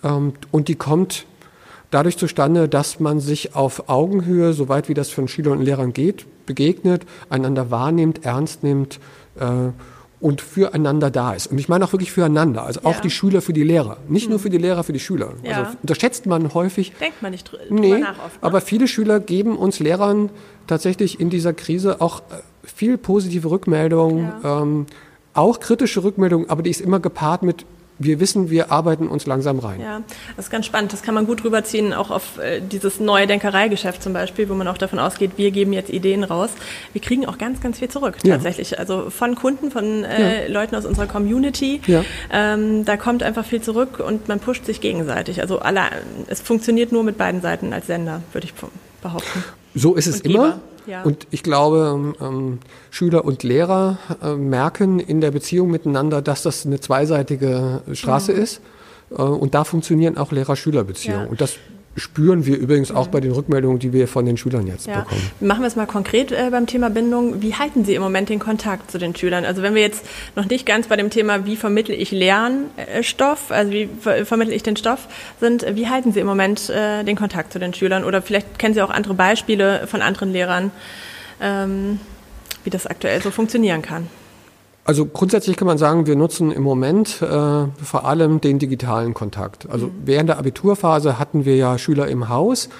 ähm, 0.02 0.32
und 0.50 0.68
die 0.68 0.74
kommt 0.74 1.26
dadurch 1.90 2.18
zustande, 2.18 2.68
dass 2.68 3.00
man 3.00 3.20
sich 3.20 3.54
auf 3.54 3.88
Augenhöhe, 3.88 4.52
soweit 4.52 4.88
wie 4.88 4.94
das 4.94 5.10
von 5.10 5.28
Schülern 5.28 5.58
und 5.58 5.64
Lehrern 5.64 5.92
geht, 5.92 6.26
begegnet, 6.46 7.06
einander 7.30 7.70
wahrnimmt, 7.70 8.24
ernst 8.24 8.62
nimmt 8.62 9.00
äh, 9.38 9.70
und 10.20 10.40
füreinander 10.40 11.10
da 11.10 11.32
ist. 11.32 11.46
Und 11.46 11.58
ich 11.58 11.68
meine 11.68 11.84
auch 11.84 11.92
wirklich 11.92 12.10
füreinander, 12.10 12.64
also 12.64 12.80
auch 12.82 12.96
ja. 12.96 13.00
die 13.00 13.10
Schüler 13.10 13.40
für 13.40 13.52
die 13.52 13.62
Lehrer, 13.62 13.98
nicht 14.08 14.24
hm. 14.24 14.30
nur 14.30 14.38
für 14.38 14.50
die 14.50 14.58
Lehrer, 14.58 14.82
für 14.82 14.92
die 14.92 15.00
Schüler. 15.00 15.34
Ja. 15.42 15.58
Also 15.58 15.76
unterschätzt 15.80 16.26
man 16.26 16.52
häufig. 16.54 16.92
Denkt 17.00 17.22
man 17.22 17.30
nicht 17.30 17.50
drüber 17.50 17.62
nee, 17.70 17.98
nach 17.98 18.18
oft. 18.24 18.34
Ne? 18.34 18.42
Aber 18.42 18.60
viele 18.60 18.88
Schüler 18.88 19.20
geben 19.20 19.56
uns 19.56 19.78
Lehrern 19.78 20.30
tatsächlich 20.68 21.18
in 21.18 21.30
dieser 21.30 21.52
Krise 21.52 22.00
auch 22.00 22.20
äh, 22.20 22.40
viel 22.64 22.98
positive 22.98 23.50
Rückmeldungen, 23.50 24.32
ja. 24.42 24.62
ähm, 24.62 24.86
auch 25.34 25.60
kritische 25.60 26.04
Rückmeldungen, 26.04 26.48
aber 26.48 26.62
die 26.62 26.70
ist 26.70 26.80
immer 26.80 27.00
gepaart 27.00 27.42
mit 27.42 27.64
wir 27.98 28.20
wissen, 28.20 28.48
wir 28.48 28.70
arbeiten 28.70 29.08
uns 29.08 29.26
langsam 29.26 29.58
rein. 29.58 29.80
Ja, 29.80 30.02
das 30.36 30.46
ist 30.46 30.50
ganz 30.50 30.66
spannend. 30.66 30.92
Das 30.92 31.02
kann 31.02 31.14
man 31.14 31.26
gut 31.26 31.44
rüberziehen, 31.44 31.92
auch 31.92 32.10
auf 32.10 32.38
äh, 32.38 32.60
dieses 32.60 33.00
neue 33.00 33.26
Denkereigeschäft 33.26 34.02
zum 34.02 34.12
Beispiel, 34.12 34.48
wo 34.48 34.54
man 34.54 34.68
auch 34.68 34.78
davon 34.78 34.98
ausgeht, 34.98 35.32
wir 35.36 35.50
geben 35.50 35.72
jetzt 35.72 35.90
Ideen 35.90 36.24
raus. 36.24 36.50
Wir 36.92 37.00
kriegen 37.00 37.26
auch 37.26 37.38
ganz, 37.38 37.60
ganz 37.60 37.80
viel 37.80 37.88
zurück, 37.88 38.16
ja. 38.22 38.34
tatsächlich. 38.34 38.78
Also 38.78 39.10
von 39.10 39.34
Kunden, 39.34 39.70
von 39.70 40.04
äh, 40.04 40.46
ja. 40.46 40.52
Leuten 40.52 40.76
aus 40.76 40.86
unserer 40.86 41.06
Community. 41.06 41.80
Ja. 41.86 42.04
Ähm, 42.32 42.84
da 42.84 42.96
kommt 42.96 43.22
einfach 43.22 43.44
viel 43.44 43.60
zurück 43.60 43.98
und 43.98 44.28
man 44.28 44.38
pusht 44.38 44.64
sich 44.64 44.80
gegenseitig. 44.80 45.40
Also 45.40 45.58
alle, 45.58 45.80
es 46.28 46.40
funktioniert 46.40 46.92
nur 46.92 47.02
mit 47.02 47.18
beiden 47.18 47.40
Seiten 47.40 47.72
als 47.72 47.88
Sender, 47.88 48.22
würde 48.32 48.46
ich 48.46 48.54
behaupten. 49.02 49.44
So 49.74 49.94
ist 49.94 50.06
es 50.06 50.20
immer. 50.20 50.60
Ja. 50.86 51.02
Und 51.02 51.26
ich 51.30 51.42
glaube, 51.42 52.14
ähm, 52.20 52.58
Schüler 52.90 53.24
und 53.24 53.42
Lehrer 53.42 53.98
äh, 54.22 54.34
merken 54.34 55.00
in 55.00 55.20
der 55.20 55.30
Beziehung 55.30 55.70
miteinander, 55.70 56.22
dass 56.22 56.42
das 56.42 56.64
eine 56.64 56.80
zweiseitige 56.80 57.82
Straße 57.92 58.32
mhm. 58.32 58.40
ist. 58.40 58.60
Äh, 59.10 59.22
und 59.22 59.54
da 59.54 59.64
funktionieren 59.64 60.16
auch 60.16 60.32
Lehrer-Schüler-Beziehungen. 60.32 61.24
Ja. 61.24 61.30
Und 61.30 61.40
das 61.42 61.56
spüren 61.98 62.46
wir 62.46 62.56
übrigens 62.56 62.90
auch 62.90 63.08
bei 63.08 63.20
den 63.20 63.32
Rückmeldungen, 63.32 63.78
die 63.78 63.92
wir 63.92 64.08
von 64.08 64.24
den 64.24 64.36
Schülern 64.36 64.66
jetzt 64.66 64.86
ja. 64.86 65.00
bekommen. 65.00 65.30
Machen 65.40 65.60
wir 65.60 65.66
es 65.66 65.76
mal 65.76 65.86
konkret 65.86 66.32
äh, 66.32 66.48
beim 66.50 66.66
Thema 66.66 66.90
Bindung. 66.90 67.42
Wie 67.42 67.54
halten 67.54 67.84
Sie 67.84 67.94
im 67.94 68.02
Moment 68.02 68.28
den 68.28 68.38
Kontakt 68.38 68.90
zu 68.90 68.98
den 68.98 69.14
Schülern? 69.14 69.44
Also 69.44 69.62
wenn 69.62 69.74
wir 69.74 69.82
jetzt 69.82 70.04
noch 70.36 70.46
nicht 70.46 70.66
ganz 70.66 70.88
bei 70.88 70.96
dem 70.96 71.10
Thema, 71.10 71.46
wie 71.46 71.56
vermittle 71.56 71.94
ich 71.94 72.10
Lernstoff, 72.10 73.50
also 73.50 73.72
wie 73.72 73.88
ver 74.00 74.24
vermittle 74.24 74.54
ich 74.54 74.62
den 74.62 74.76
Stoff 74.76 75.08
sind, 75.40 75.66
wie 75.74 75.88
halten 75.88 76.12
Sie 76.12 76.20
im 76.20 76.26
Moment 76.26 76.70
äh, 76.70 77.04
den 77.04 77.16
Kontakt 77.16 77.52
zu 77.52 77.58
den 77.58 77.74
Schülern? 77.74 78.04
Oder 78.04 78.22
vielleicht 78.22 78.58
kennen 78.58 78.74
Sie 78.74 78.82
auch 78.82 78.90
andere 78.90 79.14
Beispiele 79.14 79.86
von 79.86 80.02
anderen 80.02 80.32
Lehrern, 80.32 80.70
ähm, 81.40 82.00
wie 82.64 82.70
das 82.70 82.86
aktuell 82.86 83.22
so 83.22 83.30
funktionieren 83.30 83.82
kann. 83.82 84.08
Also 84.88 85.04
grundsätzlich 85.04 85.58
kann 85.58 85.66
man 85.66 85.76
sagen, 85.76 86.06
wir 86.06 86.16
nutzen 86.16 86.50
im 86.50 86.62
Moment 86.62 87.20
äh, 87.20 87.26
vor 87.26 88.06
allem 88.06 88.40
den 88.40 88.58
digitalen 88.58 89.12
Kontakt. 89.12 89.68
Also 89.68 89.88
mhm. 89.88 89.92
während 90.06 90.30
der 90.30 90.38
Abiturphase 90.38 91.18
hatten 91.18 91.44
wir 91.44 91.56
ja 91.56 91.76
Schüler 91.76 92.08
im 92.08 92.30
Haus. 92.30 92.70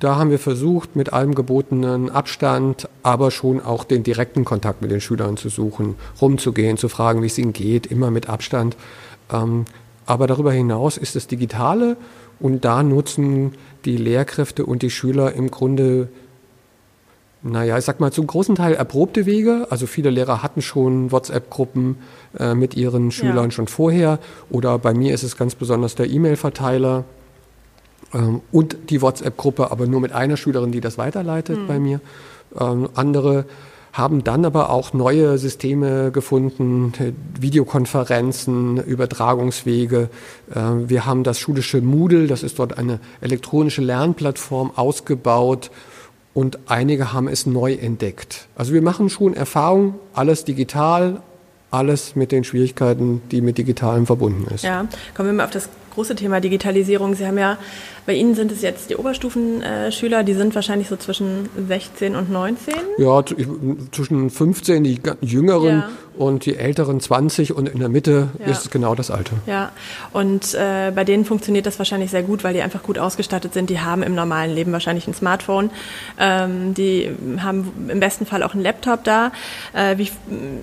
Da 0.00 0.16
haben 0.16 0.30
wir 0.30 0.40
versucht, 0.40 0.96
mit 0.96 1.12
allem 1.12 1.36
gebotenen 1.36 2.10
Abstand, 2.10 2.88
aber 3.04 3.30
schon 3.30 3.60
auch 3.60 3.84
den 3.84 4.02
direkten 4.02 4.44
Kontakt 4.44 4.82
mit 4.82 4.90
den 4.90 5.00
Schülern 5.00 5.36
zu 5.36 5.50
suchen, 5.50 5.94
rumzugehen, 6.20 6.76
zu 6.78 6.88
fragen, 6.88 7.22
wie 7.22 7.28
es 7.28 7.38
ihnen 7.38 7.52
geht, 7.52 7.86
immer 7.86 8.10
mit 8.10 8.28
Abstand. 8.28 8.76
Ähm, 9.32 9.66
aber 10.06 10.26
darüber 10.26 10.50
hinaus 10.50 10.96
ist 10.96 11.14
es 11.14 11.28
Digitale 11.28 11.96
und 12.40 12.64
da 12.64 12.82
nutzen 12.82 13.52
die 13.84 13.96
Lehrkräfte 13.96 14.66
und 14.66 14.82
die 14.82 14.90
Schüler 14.90 15.32
im 15.32 15.48
Grunde 15.52 16.08
naja, 17.42 17.78
ich 17.78 17.84
sag 17.84 18.00
mal, 18.00 18.12
zum 18.12 18.26
großen 18.26 18.54
Teil 18.54 18.74
erprobte 18.74 19.24
Wege. 19.24 19.66
Also 19.70 19.86
viele 19.86 20.10
Lehrer 20.10 20.42
hatten 20.42 20.60
schon 20.60 21.10
WhatsApp-Gruppen 21.10 21.96
äh, 22.38 22.54
mit 22.54 22.76
ihren 22.76 23.10
Schülern 23.10 23.46
ja. 23.46 23.50
schon 23.50 23.66
vorher. 23.66 24.18
Oder 24.50 24.78
bei 24.78 24.92
mir 24.92 25.14
ist 25.14 25.22
es 25.22 25.36
ganz 25.36 25.54
besonders 25.54 25.94
der 25.94 26.10
E-Mail-Verteiler 26.10 27.04
ähm, 28.12 28.42
und 28.52 28.76
die 28.90 29.00
WhatsApp-Gruppe, 29.00 29.70
aber 29.70 29.86
nur 29.86 30.00
mit 30.00 30.12
einer 30.12 30.36
Schülerin, 30.36 30.70
die 30.70 30.82
das 30.82 30.98
weiterleitet 30.98 31.58
mhm. 31.60 31.66
bei 31.66 31.78
mir. 31.78 32.00
Ähm, 32.58 32.90
andere 32.94 33.46
haben 33.92 34.22
dann 34.22 34.44
aber 34.44 34.70
auch 34.70 34.92
neue 34.92 35.36
Systeme 35.38 36.12
gefunden, 36.12 36.92
Videokonferenzen, 37.40 38.76
Übertragungswege. 38.76 40.10
Äh, 40.54 40.60
wir 40.88 41.06
haben 41.06 41.24
das 41.24 41.38
schulische 41.38 41.80
Moodle, 41.80 42.26
das 42.26 42.42
ist 42.42 42.58
dort 42.58 42.76
eine 42.76 43.00
elektronische 43.22 43.80
Lernplattform, 43.80 44.72
ausgebaut 44.76 45.70
und 46.34 46.58
einige 46.66 47.12
haben 47.12 47.28
es 47.28 47.46
neu 47.46 47.74
entdeckt. 47.74 48.48
Also 48.56 48.72
wir 48.72 48.82
machen 48.82 49.08
schon 49.08 49.34
Erfahrung, 49.34 49.94
alles 50.14 50.44
digital, 50.44 51.22
alles 51.70 52.16
mit 52.16 52.32
den 52.32 52.44
Schwierigkeiten, 52.44 53.22
die 53.30 53.40
mit 53.40 53.58
Digitalem 53.58 54.06
verbunden 54.06 54.52
ist. 54.52 54.64
Ja, 54.64 54.86
kommen 55.14 55.28
wir 55.28 55.32
mal 55.34 55.44
auf 55.44 55.50
das 55.50 55.68
große 55.94 56.14
Thema 56.14 56.40
Digitalisierung. 56.40 57.14
Sie 57.14 57.26
haben 57.26 57.38
ja 57.38 57.58
Bei 58.10 58.16
Ihnen 58.16 58.34
sind 58.34 58.50
es 58.50 58.60
jetzt 58.60 58.90
die 58.90 58.96
Oberstufenschüler, 58.96 60.24
die 60.24 60.34
sind 60.34 60.52
wahrscheinlich 60.56 60.88
so 60.88 60.96
zwischen 60.96 61.48
16 61.68 62.16
und 62.16 62.28
19? 62.28 62.74
Ja, 62.98 63.22
zwischen 63.92 64.30
15 64.30 64.82
die 64.82 65.00
Jüngeren 65.20 65.78
ja. 65.78 65.88
und 66.18 66.44
die 66.44 66.56
Älteren 66.56 66.98
20 66.98 67.54
und 67.54 67.68
in 67.68 67.78
der 67.78 67.88
Mitte 67.88 68.30
ja. 68.40 68.46
ist 68.46 68.64
es 68.64 68.70
genau 68.72 68.96
das 68.96 69.12
Alter. 69.12 69.36
Ja, 69.46 69.70
und 70.12 70.54
äh, 70.54 70.90
bei 70.92 71.04
denen 71.04 71.24
funktioniert 71.24 71.66
das 71.66 71.78
wahrscheinlich 71.78 72.10
sehr 72.10 72.24
gut, 72.24 72.42
weil 72.42 72.52
die 72.52 72.62
einfach 72.62 72.82
gut 72.82 72.98
ausgestattet 72.98 73.54
sind. 73.54 73.70
Die 73.70 73.78
haben 73.78 74.02
im 74.02 74.16
normalen 74.16 74.56
Leben 74.56 74.72
wahrscheinlich 74.72 75.06
ein 75.06 75.14
Smartphone. 75.14 75.70
Ähm, 76.18 76.74
die 76.74 77.12
haben 77.38 77.70
im 77.86 78.00
besten 78.00 78.26
Fall 78.26 78.42
auch 78.42 78.54
einen 78.54 78.64
Laptop 78.64 79.04
da. 79.04 79.30
Äh, 79.72 79.98
wie, 79.98 80.10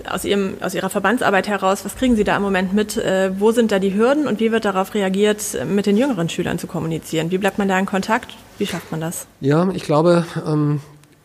aus, 0.10 0.26
ihrem, 0.26 0.56
aus 0.60 0.76
Ihrer 0.76 0.90
Verbandsarbeit 0.90 1.48
heraus, 1.48 1.86
was 1.86 1.96
kriegen 1.96 2.18
Sie 2.18 2.26
da 2.26 2.36
im 2.36 2.42
Moment 2.42 2.74
mit? 2.74 2.98
Äh, 2.98 3.32
wo 3.40 3.54
sind 3.54 3.72
da 3.72 3.80
die 3.80 3.94
Hürden 3.94 4.28
und 4.28 4.42
wie 4.42 4.52
wird 4.52 4.66
darauf 4.66 4.94
reagiert, 4.94 5.58
mit 5.66 5.86
den 5.86 5.96
jüngeren 5.96 6.28
Schülern 6.28 6.60
zu 6.60 6.68
kommunizieren? 6.68 7.32
Wie 7.38 7.40
bleibt 7.40 7.60
man 7.60 7.68
da 7.68 7.78
in 7.78 7.86
Kontakt? 7.86 8.36
Wie 8.58 8.66
schafft 8.66 8.90
man 8.90 9.00
das? 9.00 9.28
Ja, 9.42 9.70
ich 9.70 9.84
glaube, 9.84 10.26
ähm, 10.44 10.82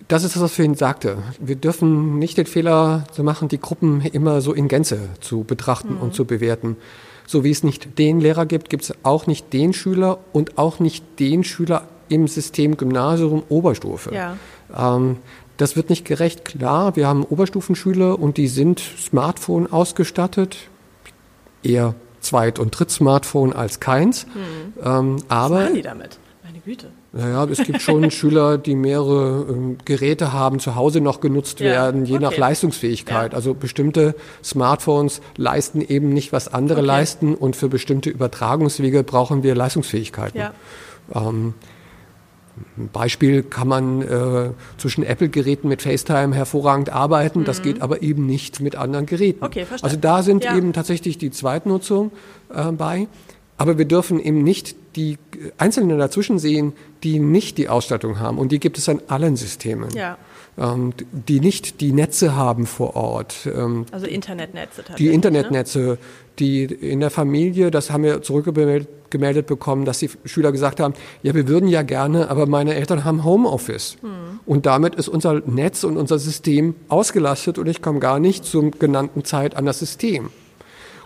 das 0.09 0.25
ist 0.25 0.37
das, 0.37 0.42
was 0.42 0.50
ich 0.50 0.57
vorhin 0.57 0.75
sagte. 0.75 1.16
Wir 1.40 1.57
dürfen 1.57 2.19
nicht 2.19 2.37
den 2.37 2.45
Fehler 2.45 3.04
zu 3.12 3.25
machen, 3.25 3.49
die 3.49 3.59
Gruppen 3.59 4.02
immer 4.02 4.42
so 4.42 4.52
in 4.52 4.69
Gänze 4.69 5.09
zu 5.21 5.42
betrachten 5.45 5.95
mhm. 5.95 6.02
und 6.02 6.14
zu 6.14 6.26
bewerten. 6.26 6.76
So 7.26 7.45
wie 7.45 7.50
es 7.50 7.62
nicht 7.62 7.99
den 7.99 8.21
Lehrer 8.21 8.45
gibt, 8.45 8.69
gibt 8.69 8.83
es 8.83 8.95
auch 9.04 9.26
nicht 9.26 9.54
den 9.54 9.73
Schüler 9.73 10.19
und 10.35 10.59
auch 10.59 10.81
nicht 10.81 11.19
den 11.19 11.45
Schüler 11.45 11.85
im 12.11 12.28
System 12.28 12.76
Gymnasium 12.76 13.42
Oberstufe. 13.49 14.14
Ja. 14.14 14.37
Ähm, 14.76 15.16
das 15.57 15.76
wird 15.76 15.88
nicht 15.88 16.04
gerecht. 16.04 16.45
Klar, 16.45 16.95
wir 16.95 17.09
haben 17.09 17.25
Oberstufenschüler 17.25 18.19
und 18.19 18.37
die 18.37 18.49
sind 18.49 18.83
Smartphone 18.99 19.73
ausgestattet, 19.73 20.59
eher 21.62 21.95
Zweit- 22.23 22.59
und 22.59 22.79
Dritt-Smartphone 22.79 23.52
als 23.52 23.81
keins. 23.81 24.25
Hm. 24.33 24.83
Ähm, 24.83 25.17
aber, 25.29 25.57
Was 25.57 25.62
machen 25.62 25.75
die 25.75 25.83
damit? 25.83 26.19
Meine 26.45 26.59
Güte. 26.61 26.88
Naja, 27.12 27.45
es 27.45 27.59
gibt 27.59 27.83
schon 27.83 28.11
Schüler, 28.11 28.59
die 28.59 28.75
mehrere 28.75 29.47
ähm, 29.49 29.79
Geräte 29.85 30.33
haben, 30.33 30.59
zu 30.59 30.75
Hause 30.75 31.00
noch 31.00 31.21
genutzt 31.21 31.61
ja. 31.61 31.67
werden, 31.67 32.05
je 32.07 32.17
okay. 32.17 32.23
nach 32.23 32.37
Leistungsfähigkeit. 32.37 33.33
Ja. 33.33 33.37
Also 33.37 33.55
bestimmte 33.55 34.14
Smartphones 34.43 35.21
leisten 35.37 35.81
eben 35.83 36.09
nicht, 36.11 36.33
was 36.33 36.52
andere 36.52 36.79
okay. 36.79 36.87
leisten 36.87 37.35
und 37.35 37.57
für 37.57 37.69
bestimmte 37.69 38.11
Übertragungswege 38.11 39.02
brauchen 39.02 39.43
wir 39.43 39.55
Leistungsfähigkeiten. 39.55 40.38
Ja. 40.38 40.52
Ähm, 41.14 41.55
Beispiel 42.92 43.42
kann 43.42 43.68
man 43.68 44.02
äh, 44.02 44.50
zwischen 44.76 45.04
Apple-Geräten 45.04 45.68
mit 45.68 45.82
FaceTime 45.82 46.35
hervorragend 46.35 46.90
arbeiten, 46.90 47.40
mhm. 47.40 47.44
das 47.44 47.62
geht 47.62 47.80
aber 47.80 48.02
eben 48.02 48.26
nicht 48.26 48.61
mit 48.61 48.76
anderen 48.76 49.06
Geräten. 49.06 49.44
Okay, 49.44 49.64
verstehe. 49.64 49.85
Also 49.85 49.97
da 49.97 50.23
sind 50.23 50.44
ja. 50.44 50.56
eben 50.56 50.73
tatsächlich 50.73 51.18
die 51.18 51.30
Zweitnutzung 51.30 52.12
äh, 52.54 52.71
bei. 52.73 53.09
Aber 53.59 53.78
wir 53.78 53.85
dürfen 53.85 54.18
eben 54.18 54.42
nicht 54.42 54.75
die 54.97 55.18
Einzelnen 55.56 55.99
dazwischen 55.99 56.38
sehen, 56.38 56.73
die 57.04 57.21
nicht 57.21 57.59
die 57.59 57.68
Ausstattung 57.68 58.18
haben. 58.18 58.38
Und 58.38 58.50
die 58.50 58.59
gibt 58.59 58.76
es 58.76 58.88
an 58.88 59.00
allen 59.09 59.37
Systemen. 59.37 59.90
Ja. 59.94 60.18
Ähm, 60.59 60.92
die 61.12 61.40
nicht 61.40 61.80
die 61.80 61.92
Netze 61.92 62.37
haben 62.37 62.66
vor 62.66 62.94
Ort. 62.94 63.47
Ähm, 63.47 63.87
also 63.90 64.06
Internetnetze 64.06 64.76
tatsächlich. 64.76 64.99
Die 64.99 65.09
ne? 65.09 65.14
Internetnetze, 65.14 65.78
ne? 65.80 65.99
die 66.38 66.64
in 66.64 67.00
der 67.00 67.11
Familie, 67.11 67.71
das 67.71 67.90
haben 67.90 68.04
wir 68.04 68.23
zurückgemeldet 68.23 68.88
gemeldet 69.12 69.47
bekommen, 69.47 69.85
dass 69.85 70.00
die 70.00 70.11
Schüler 70.25 70.50
gesagt 70.50 70.80
haben, 70.80 70.94
ja, 71.23 71.35
wir 71.35 71.47
würden 71.47 71.68
ja 71.68 71.82
gerne, 71.82 72.30
aber 72.30 72.47
meine 72.47 72.75
Eltern 72.75 73.04
haben 73.04 73.25
Homeoffice. 73.25 73.99
Mhm. 74.02 74.40
Und 74.44 74.66
damit 74.66 74.97
ist 74.97 75.06
unser 75.06 75.40
Netz 75.47 75.85
und 75.85 75.97
unser 75.97 76.18
System 76.18 76.75
ausgelastet 76.88 77.59
und 77.59 77.68
ich 77.68 77.80
komme 77.80 78.00
gar 78.00 78.18
nicht 78.18 78.44
zur 78.44 78.73
genannten 78.73 79.25
Zeit 79.25 79.54
an 79.54 79.66
das 79.66 79.78
System. 79.78 80.30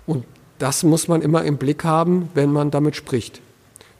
Und 0.06 0.24
das 0.58 0.84
muss 0.84 1.08
man 1.08 1.20
immer 1.20 1.44
im 1.44 1.58
Blick 1.58 1.84
haben, 1.84 2.30
wenn 2.32 2.50
man 2.50 2.70
damit 2.70 2.96
spricht. 2.96 3.42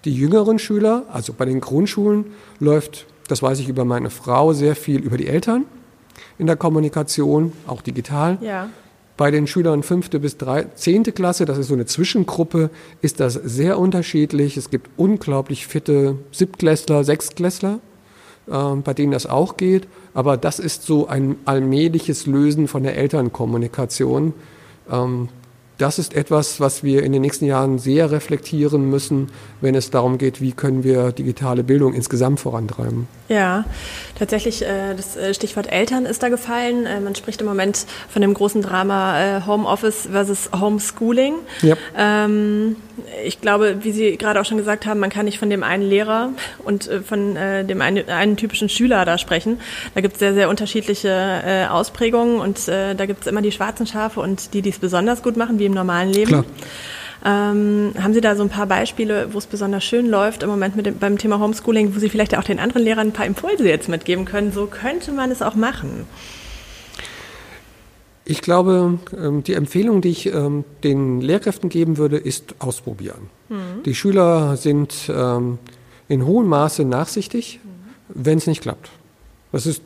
Die 0.06 0.14
jüngeren 0.14 0.58
Schüler, 0.58 1.04
also 1.12 1.34
bei 1.36 1.44
den 1.44 1.60
Grundschulen, 1.60 2.26
läuft 2.60 3.06
das 3.28 3.42
weiß 3.42 3.60
ich 3.60 3.68
über 3.68 3.84
meine 3.84 4.10
Frau, 4.10 4.52
sehr 4.52 4.76
viel 4.76 5.00
über 5.00 5.16
die 5.16 5.26
Eltern 5.26 5.64
in 6.38 6.46
der 6.46 6.56
Kommunikation, 6.56 7.52
auch 7.66 7.82
digital. 7.82 8.38
Ja. 8.40 8.68
Bei 9.16 9.30
den 9.30 9.46
Schülern 9.46 9.82
fünfte 9.82 10.20
bis 10.20 10.36
zehnte 10.74 11.12
Klasse, 11.12 11.46
das 11.46 11.56
ist 11.56 11.68
so 11.68 11.74
eine 11.74 11.86
Zwischengruppe, 11.86 12.70
ist 13.00 13.18
das 13.20 13.34
sehr 13.34 13.78
unterschiedlich. 13.78 14.58
Es 14.58 14.68
gibt 14.68 14.90
unglaublich 14.98 15.66
fitte 15.66 16.16
Siebtklässler, 16.32 17.02
Sechstklässler, 17.02 17.78
äh, 18.46 18.74
bei 18.76 18.92
denen 18.92 19.12
das 19.12 19.26
auch 19.26 19.56
geht. 19.56 19.88
Aber 20.12 20.36
das 20.36 20.58
ist 20.58 20.82
so 20.82 21.06
ein 21.06 21.36
allmähliches 21.46 22.26
Lösen 22.26 22.68
von 22.68 22.82
der 22.82 22.96
Elternkommunikation. 22.96 24.34
Ähm, 24.90 25.28
das 25.78 25.98
ist 25.98 26.14
etwas, 26.14 26.58
was 26.60 26.82
wir 26.82 27.02
in 27.02 27.12
den 27.12 27.22
nächsten 27.22 27.44
Jahren 27.44 27.78
sehr 27.78 28.10
reflektieren 28.10 28.88
müssen, 28.88 29.30
wenn 29.60 29.74
es 29.74 29.90
darum 29.90 30.18
geht, 30.18 30.40
wie 30.40 30.52
können 30.52 30.84
wir 30.84 31.12
digitale 31.12 31.64
Bildung 31.64 31.92
insgesamt 31.92 32.40
vorantreiben. 32.40 33.08
Ja, 33.28 33.64
tatsächlich, 34.18 34.62
äh, 34.62 34.94
das 34.96 35.16
äh, 35.16 35.34
Stichwort 35.34 35.70
Eltern 35.70 36.06
ist 36.06 36.22
da 36.22 36.28
gefallen. 36.28 36.86
Äh, 36.86 37.00
man 37.00 37.14
spricht 37.14 37.40
im 37.40 37.46
Moment 37.46 37.86
von 38.08 38.22
dem 38.22 38.32
großen 38.32 38.62
Drama 38.62 39.44
Homeoffice 39.46 40.08
versus 40.10 40.50
Homeschooling. 40.58 41.34
Ja. 41.62 41.76
Ähm, 41.96 42.76
ich 43.24 43.40
glaube, 43.40 43.78
wie 43.82 43.92
Sie 43.92 44.16
gerade 44.16 44.40
auch 44.40 44.44
schon 44.44 44.58
gesagt 44.58 44.86
haben, 44.86 45.00
man 45.00 45.10
kann 45.10 45.26
nicht 45.26 45.38
von 45.38 45.50
dem 45.50 45.62
einen 45.62 45.82
Lehrer 45.82 46.30
und 46.64 46.90
von 47.06 47.34
dem 47.34 47.80
einen, 47.80 48.08
einen 48.08 48.36
typischen 48.36 48.68
Schüler 48.68 49.04
da 49.04 49.18
sprechen. 49.18 49.60
Da 49.94 50.00
gibt 50.00 50.14
es 50.14 50.18
sehr, 50.20 50.34
sehr 50.34 50.48
unterschiedliche 50.48 51.68
Ausprägungen 51.70 52.40
und 52.40 52.68
da 52.68 53.06
gibt 53.06 53.22
es 53.22 53.26
immer 53.26 53.42
die 53.42 53.52
schwarzen 53.52 53.86
Schafe 53.86 54.20
und 54.20 54.54
die, 54.54 54.62
die 54.62 54.70
es 54.70 54.78
besonders 54.78 55.22
gut 55.22 55.36
machen, 55.36 55.58
wie 55.58 55.66
im 55.66 55.72
normalen 55.72 56.12
Leben. 56.12 56.28
Klar. 56.28 56.44
Ähm, 57.24 57.92
haben 58.00 58.14
Sie 58.14 58.20
da 58.20 58.36
so 58.36 58.42
ein 58.44 58.50
paar 58.50 58.66
Beispiele, 58.66 59.32
wo 59.32 59.38
es 59.38 59.46
besonders 59.46 59.82
schön 59.82 60.08
läuft 60.08 60.42
im 60.44 60.48
Moment 60.48 60.76
mit 60.76 60.86
dem, 60.86 60.98
beim 60.98 61.18
Thema 61.18 61.40
Homeschooling, 61.40 61.96
wo 61.96 61.98
Sie 61.98 62.08
vielleicht 62.08 62.36
auch 62.36 62.44
den 62.44 62.60
anderen 62.60 62.82
Lehrern 62.82 63.08
ein 63.08 63.12
paar 63.12 63.26
Impulse 63.26 63.66
jetzt 63.66 63.88
mitgeben 63.88 64.26
können? 64.26 64.52
So 64.52 64.66
könnte 64.66 65.10
man 65.12 65.32
es 65.32 65.42
auch 65.42 65.54
machen. 65.54 66.06
Ich 68.28 68.42
glaube, 68.42 68.98
ähm, 69.16 69.44
die 69.44 69.54
Empfehlung, 69.54 70.00
die 70.00 70.08
ich 70.08 70.26
ähm, 70.26 70.64
den 70.82 71.20
Lehrkräften 71.20 71.68
geben 71.68 71.96
würde, 71.96 72.16
ist 72.16 72.56
ausprobieren. 72.58 73.30
Mhm. 73.48 73.84
Die 73.84 73.94
Schüler 73.94 74.56
sind 74.56 75.08
ähm, 75.08 75.58
in 76.08 76.26
hohem 76.26 76.48
Maße 76.48 76.84
nachsichtig, 76.84 77.60
mhm. 77.62 77.68
wenn 78.08 78.38
es 78.38 78.48
nicht 78.48 78.62
klappt. 78.62 78.90
Das 79.52 79.64
ist 79.64 79.80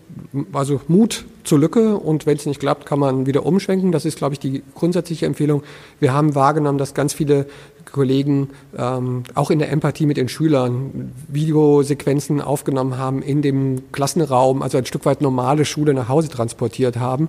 also 0.55 0.81
Mut 0.89 1.27
zur 1.45 1.59
Lücke 1.59 1.97
und 1.97 2.25
wenn 2.25 2.37
es 2.37 2.47
nicht 2.47 2.61
klappt, 2.61 2.87
kann 2.87 2.99
man 2.99 3.27
wieder 3.27 3.45
umschwenken. 3.45 3.93
Das 3.93 4.07
ist, 4.07 4.17
glaube 4.17 4.33
ich, 4.33 4.41
die 4.41 4.63
grundsätzliche 4.75 5.27
Empfehlung. 5.27 5.63
Wir 6.01 6.15
haben 6.15 6.35
wahrgenommen, 6.35 6.79
dass 6.79 6.95
ganz 6.95 7.13
viele 7.13 7.47
Kollegen 7.93 8.51
ähm, 8.77 9.25
auch 9.35 9.51
in 9.51 9.59
der 9.59 9.71
Empathie 9.71 10.07
mit 10.07 10.17
den 10.17 10.29
Schülern 10.29 11.13
Videosequenzen 11.29 12.41
aufgenommen 12.41 12.97
haben 12.97 13.21
in 13.21 13.43
dem 13.43 13.93
Klassenraum, 13.93 14.63
also 14.63 14.79
ein 14.79 14.87
Stück 14.87 15.05
weit 15.05 15.21
normale 15.21 15.67
Schule 15.67 15.93
nach 15.93 16.09
Hause 16.09 16.31
transportiert 16.31 16.97
haben. 16.97 17.29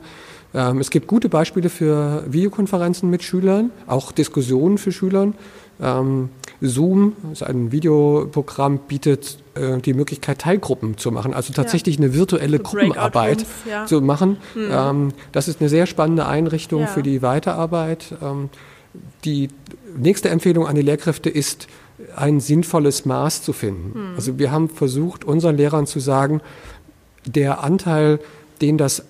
Ähm, 0.53 0.79
es 0.79 0.89
gibt 0.89 1.07
gute 1.07 1.29
Beispiele 1.29 1.69
für 1.69 2.23
Videokonferenzen 2.27 3.09
mit 3.09 3.23
Schülern, 3.23 3.71
auch 3.87 4.11
Diskussionen 4.11 4.77
für 4.77 4.91
Schülern. 4.91 5.35
Ähm, 5.81 6.29
Zoom, 6.61 7.13
ist 7.31 7.41
ein 7.41 7.71
Videoprogramm, 7.71 8.79
bietet 8.87 9.39
äh, 9.55 9.79
die 9.79 9.93
Möglichkeit, 9.93 10.39
Teilgruppen 10.39 10.97
zu 10.97 11.11
machen, 11.11 11.33
also 11.33 11.53
tatsächlich 11.53 11.97
ja. 11.97 12.03
eine 12.03 12.13
virtuelle 12.13 12.57
so 12.57 12.63
Gruppenarbeit 12.63 13.45
ja. 13.67 13.85
zu 13.85 14.01
machen. 14.01 14.37
Mhm. 14.53 15.13
Das 15.31 15.47
ist 15.47 15.59
eine 15.59 15.69
sehr 15.69 15.87
spannende 15.87 16.27
Einrichtung 16.27 16.81
ja. 16.81 16.87
für 16.87 17.01
die 17.01 17.23
Weiterarbeit. 17.23 18.13
Die 19.25 19.47
nächste 19.97 20.29
Empfehlung 20.29 20.67
an 20.67 20.75
die 20.75 20.83
Lehrkräfte 20.83 21.29
ist, 21.29 21.67
ein 22.15 22.39
sinnvolles 22.39 23.05
Maß 23.05 23.43
zu 23.43 23.53
finden. 23.53 23.99
Mhm. 23.99 24.15
Also 24.15 24.39
wir 24.39 24.51
haben 24.51 24.69
versucht, 24.69 25.23
unseren 25.23 25.57
Lehrern 25.57 25.87
zu 25.87 25.99
sagen, 25.99 26.41
der 27.25 27.63
Anteil, 27.63 28.19
den 28.61 28.77
das 28.77 29.03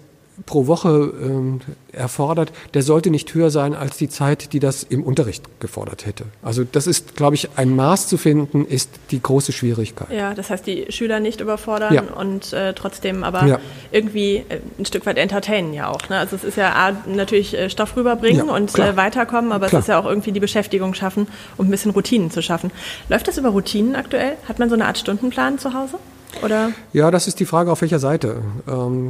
pro 0.46 0.68
Woche 0.68 1.14
ähm, 1.22 1.62
erfordert, 1.92 2.52
der 2.74 2.84
sollte 2.84 3.10
nicht 3.10 3.34
höher 3.34 3.50
sein 3.50 3.76
als 3.76 3.98
die 3.98 4.10
Zeit, 4.10 4.54
die 4.54 4.60
das 4.60 4.84
im 4.84 5.04
Unterricht 5.04 5.44
gefordert 5.60 6.06
hätte. 6.06 6.26
Also 6.42 6.64
das 6.64 6.88
ist, 6.88 7.16
glaube 7.16 7.36
ich, 7.36 7.50
ein 7.56 7.76
Maß 7.76 8.08
zu 8.08 8.18
finden, 8.18 8.66
ist 8.66 8.90
die 9.12 9.22
große 9.22 9.52
Schwierigkeit. 9.52 10.12
Ja, 10.12 10.34
das 10.34 10.50
heißt, 10.50 10.66
die 10.66 10.88
Schüler 10.90 11.20
nicht 11.20 11.42
überfordern 11.42 11.94
ja. 11.94 12.04
und 12.04 12.54
äh, 12.54 12.74
trotzdem 12.74 13.24
aber 13.24 13.46
ja. 13.46 13.60
irgendwie 13.92 14.38
äh, 14.50 14.60
ein 14.80 14.86
Stück 14.86 15.06
weit 15.06 15.18
entertainen 15.18 15.74
ja 15.74 15.90
auch. 15.90 16.10
Ne? 16.10 16.18
Also 16.18 16.36
es 16.36 16.44
ist 16.44 16.58
ja 16.58 16.74
A, 16.74 16.94
natürlich 17.08 17.58
äh, 17.58 17.70
Stoff 17.70 17.96
rüberbringen 17.96 18.48
ja, 18.48 18.54
und 18.54 18.78
äh, 18.78 18.96
weiterkommen, 18.96 19.52
aber 19.52 19.68
klar. 19.68 19.80
es 19.80 19.86
ist 19.86 19.90
ja 19.90 20.00
auch 20.00 20.06
irgendwie 20.06 20.32
die 20.32 20.40
Beschäftigung 20.40 20.94
schaffen 20.94 21.28
und 21.58 21.68
ein 21.68 21.72
bisschen 21.72 21.92
Routinen 21.92 22.32
zu 22.32 22.42
schaffen. 22.42 22.72
Läuft 23.10 23.28
das 23.28 23.38
über 23.38 23.50
Routinen 23.50 23.96
aktuell? 23.96 24.34
Hat 24.48 24.60
man 24.60 24.70
so 24.70 24.76
eine 24.76 24.86
Art 24.86 24.98
Stundenplan 24.98 25.60
zu 25.60 25.74
Hause? 25.74 25.98
Oder? 26.44 26.72
Ja, 26.94 27.12
das 27.12 27.28
ist 27.28 27.40
die 27.40 27.46
Frage, 27.46 27.72
auf 27.72 27.82
welcher 27.82 28.00
Seite. 28.00 28.42
Ähm, 28.68 29.10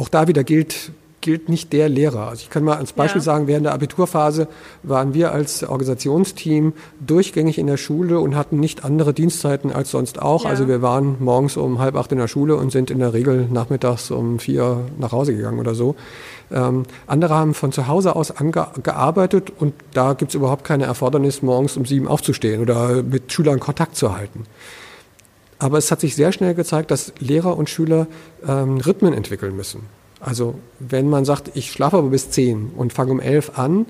auch 0.00 0.08
da 0.08 0.26
wieder 0.26 0.44
gilt, 0.44 0.92
gilt 1.20 1.48
nicht 1.50 1.72
der 1.72 1.88
Lehrer. 1.88 2.28
Also 2.28 2.42
ich 2.42 2.50
kann 2.50 2.64
mal 2.64 2.78
als 2.78 2.94
Beispiel 2.94 3.20
ja. 3.20 3.24
sagen, 3.24 3.46
während 3.46 3.66
der 3.66 3.74
Abiturphase 3.74 4.48
waren 4.82 5.12
wir 5.12 5.32
als 5.32 5.62
Organisationsteam 5.62 6.72
durchgängig 7.06 7.58
in 7.58 7.66
der 7.66 7.76
Schule 7.76 8.20
und 8.20 8.34
hatten 8.34 8.58
nicht 8.58 8.84
andere 8.84 9.12
Dienstzeiten 9.12 9.70
als 9.70 9.90
sonst 9.90 10.20
auch. 10.20 10.44
Ja. 10.44 10.50
Also 10.50 10.66
wir 10.66 10.80
waren 10.80 11.16
morgens 11.20 11.58
um 11.58 11.78
halb 11.78 11.96
acht 11.96 12.10
in 12.12 12.18
der 12.18 12.28
Schule 12.28 12.56
und 12.56 12.72
sind 12.72 12.90
in 12.90 12.98
der 12.98 13.12
Regel 13.12 13.46
nachmittags 13.50 14.10
um 14.10 14.38
vier 14.38 14.78
nach 14.98 15.12
Hause 15.12 15.36
gegangen 15.36 15.58
oder 15.58 15.74
so. 15.74 15.94
Ähm, 16.50 16.84
andere 17.06 17.34
haben 17.34 17.52
von 17.52 17.70
zu 17.70 17.86
Hause 17.86 18.16
aus 18.16 18.32
gearbeitet 18.82 19.52
und 19.58 19.74
da 19.92 20.14
gibt 20.14 20.30
es 20.30 20.34
überhaupt 20.34 20.64
keine 20.64 20.84
Erfordernis, 20.84 21.42
morgens 21.42 21.76
um 21.76 21.84
sieben 21.84 22.08
aufzustehen 22.08 22.62
oder 22.62 23.02
mit 23.02 23.30
Schülern 23.30 23.60
Kontakt 23.60 23.96
zu 23.96 24.16
halten. 24.16 24.46
Aber 25.60 25.78
es 25.78 25.90
hat 25.90 26.00
sich 26.00 26.16
sehr 26.16 26.32
schnell 26.32 26.54
gezeigt, 26.54 26.90
dass 26.90 27.12
Lehrer 27.18 27.56
und 27.56 27.68
Schüler 27.70 28.06
ähm, 28.48 28.78
Rhythmen 28.78 29.12
entwickeln 29.12 29.54
müssen. 29.54 29.82
Also 30.18 30.54
wenn 30.78 31.08
man 31.08 31.24
sagt, 31.24 31.52
ich 31.54 31.70
schlafe 31.70 31.98
aber 31.98 32.08
bis 32.08 32.30
zehn 32.30 32.72
und 32.76 32.92
fange 32.92 33.12
um 33.12 33.20
elf 33.20 33.58
an, 33.58 33.86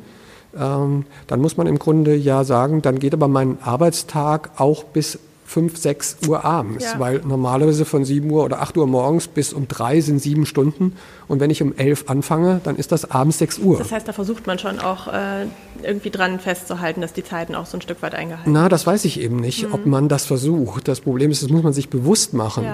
ähm, 0.59 1.05
dann 1.29 1.41
muss 1.41 1.57
man 1.57 1.69
im 1.69 1.79
Grunde 1.79 2.15
ja 2.17 2.43
sagen, 2.43 2.83
dann 2.83 2.99
geht 2.99 3.15
aber 3.15 3.29
mein 3.29 3.59
Arbeitstag 3.63 4.51
auch 4.57 4.83
bis 4.83 5.19
5, 5.51 5.77
6 5.79 6.19
Uhr 6.29 6.45
abends, 6.45 6.85
ja. 6.85 7.01
weil 7.01 7.23
normalerweise 7.25 7.85
von 7.85 8.05
7 8.05 8.31
Uhr 8.31 8.45
oder 8.45 8.63
8 8.63 8.77
Uhr 8.77 8.87
morgens 8.87 9.27
bis 9.27 9.53
um 9.53 9.67
3 9.67 10.01
sind 10.01 10.23
sieben 10.23 10.47
Stunden 10.47 10.97
und 11.27 11.41
wenn 11.41 11.51
ich 11.51 11.61
um 11.61 11.77
11 11.77 12.05
anfange, 12.07 12.61
dann 12.63 12.77
ist 12.77 12.93
das 12.93 13.11
abends 13.11 13.39
6 13.39 13.59
Uhr. 13.59 13.77
Das 13.77 13.91
heißt, 13.91 14.07
da 14.07 14.13
versucht 14.13 14.47
man 14.47 14.61
schon 14.61 14.79
auch 14.79 15.09
äh, 15.09 15.47
irgendwie 15.83 16.11
dran 16.11 16.39
festzuhalten, 16.39 17.01
dass 17.01 17.15
die 17.15 17.25
Zeiten 17.25 17.57
auch 17.57 17.67
so 17.67 17.79
ein 17.79 17.81
Stück 17.81 18.01
weit 18.01 18.15
eingehalten 18.15 18.55
werden. 18.55 18.63
Na, 18.63 18.69
das 18.69 18.87
weiß 18.87 19.05
ich 19.05 19.19
eben 19.19 19.41
nicht, 19.41 19.67
mhm. 19.67 19.75
ob 19.75 19.87
man 19.87 20.09
das 20.09 20.25
versucht. 20.25 20.87
Das 20.87 21.01
Problem 21.01 21.33
ist, 21.33 21.43
das 21.43 21.51
muss 21.51 21.65
man 21.65 21.73
sich 21.73 21.89
bewusst 21.89 22.33
machen, 22.33 22.65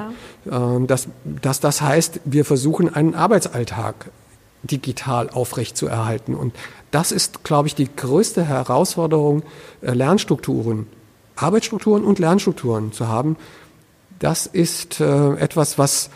ja. 0.44 0.76
äh, 0.76 0.86
dass, 0.86 1.08
dass 1.24 1.60
das 1.60 1.80
heißt, 1.80 2.20
wir 2.26 2.44
versuchen 2.44 2.94
einen 2.94 3.14
Arbeitsalltag 3.14 4.10
digital 4.64 5.30
aufrechtzuerhalten 5.30 6.34
und 6.34 6.54
das 6.90 7.10
ist, 7.10 7.42
glaube 7.42 7.68
ich, 7.68 7.74
die 7.74 7.88
größte 7.94 8.44
Herausforderung, 8.44 9.44
äh, 9.80 9.92
Lernstrukturen 9.92 10.88
Arbeitsstrukturen 11.36 12.04
und 12.04 12.18
Lernstrukturen 12.18 12.92
zu 12.92 13.08
haben, 13.08 13.36
das 14.18 14.46
ist 14.46 15.00
äh, 15.00 15.34
etwas, 15.34 15.78
was 15.78 16.10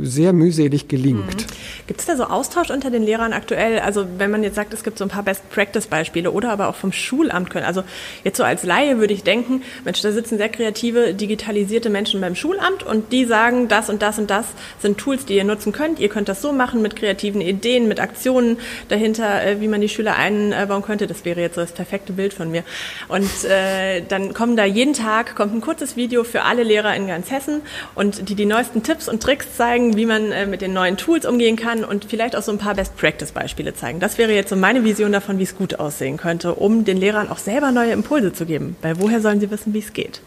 sehr 0.00 0.32
mühselig 0.32 0.86
gelingt. 0.86 1.26
Mhm. 1.26 1.86
Gibt 1.88 2.00
es 2.00 2.06
da 2.06 2.16
so 2.16 2.24
Austausch 2.24 2.70
unter 2.70 2.90
den 2.90 3.02
Lehrern 3.02 3.32
aktuell? 3.32 3.80
Also 3.80 4.06
wenn 4.18 4.30
man 4.30 4.44
jetzt 4.44 4.54
sagt, 4.54 4.72
es 4.72 4.84
gibt 4.84 4.98
so 4.98 5.04
ein 5.04 5.10
paar 5.10 5.24
Best-Practice-Beispiele 5.24 6.30
oder 6.30 6.50
aber 6.50 6.68
auch 6.68 6.76
vom 6.76 6.92
Schulamt 6.92 7.50
können. 7.50 7.66
Also 7.66 7.82
jetzt 8.22 8.36
so 8.36 8.44
als 8.44 8.62
Laie 8.62 8.98
würde 8.98 9.12
ich 9.12 9.24
denken, 9.24 9.62
Mensch, 9.84 10.00
da 10.00 10.12
sitzen 10.12 10.38
sehr 10.38 10.48
kreative, 10.48 11.12
digitalisierte 11.12 11.90
Menschen 11.90 12.20
beim 12.20 12.36
Schulamt 12.36 12.84
und 12.84 13.12
die 13.12 13.24
sagen, 13.24 13.66
das 13.66 13.90
und 13.90 14.00
das 14.00 14.18
und 14.18 14.30
das 14.30 14.46
sind 14.78 14.96
Tools, 14.96 15.26
die 15.26 15.34
ihr 15.34 15.44
nutzen 15.44 15.72
könnt. 15.72 15.98
Ihr 15.98 16.08
könnt 16.08 16.28
das 16.28 16.40
so 16.40 16.52
machen 16.52 16.80
mit 16.80 16.94
kreativen 16.94 17.40
Ideen, 17.40 17.88
mit 17.88 17.98
Aktionen 17.98 18.58
dahinter, 18.88 19.44
äh, 19.44 19.60
wie 19.60 19.68
man 19.68 19.80
die 19.80 19.88
Schüler 19.88 20.14
einbauen 20.14 20.82
könnte. 20.82 21.08
Das 21.08 21.24
wäre 21.24 21.40
jetzt 21.40 21.56
so 21.56 21.60
das 21.60 21.72
perfekte 21.72 22.12
Bild 22.12 22.32
von 22.32 22.48
mir. 22.48 22.62
Und 23.08 23.44
äh, 23.44 24.02
dann 24.08 24.34
kommen 24.34 24.56
da 24.56 24.64
jeden 24.64 24.94
Tag, 24.94 25.34
kommt 25.34 25.52
ein 25.52 25.60
kurzes 25.60 25.96
Video 25.96 26.22
für 26.22 26.42
alle 26.42 26.62
Lehrer 26.62 26.94
in 26.94 27.08
ganz 27.08 27.32
Hessen 27.32 27.60
und 27.96 28.28
die 28.28 28.36
die 28.36 28.46
neuesten 28.46 28.84
Tipps 28.84 29.08
und 29.08 29.20
Tricks 29.20 29.56
zeigen 29.56 29.63
zeigen, 29.64 29.96
wie 29.96 30.04
man 30.04 30.30
äh, 30.30 30.44
mit 30.44 30.60
den 30.60 30.74
neuen 30.74 30.98
Tools 30.98 31.24
umgehen 31.24 31.56
kann 31.56 31.84
und 31.84 32.04
vielleicht 32.04 32.36
auch 32.36 32.42
so 32.42 32.52
ein 32.52 32.58
paar 32.58 32.74
Best-Practice-Beispiele 32.74 33.74
zeigen. 33.74 33.98
Das 33.98 34.18
wäre 34.18 34.32
jetzt 34.34 34.50
so 34.50 34.56
meine 34.56 34.84
Vision 34.84 35.10
davon, 35.10 35.38
wie 35.38 35.44
es 35.44 35.56
gut 35.56 35.80
aussehen 35.80 36.18
könnte, 36.18 36.54
um 36.54 36.84
den 36.84 36.98
Lehrern 36.98 37.30
auch 37.30 37.38
selber 37.38 37.72
neue 37.72 37.92
Impulse 37.92 38.34
zu 38.34 38.44
geben. 38.44 38.76
Weil 38.82 39.00
woher 39.00 39.22
sollen 39.22 39.40
sie 39.40 39.50
wissen, 39.50 39.72
wie 39.72 39.78
es 39.78 39.94
geht? 39.94 40.20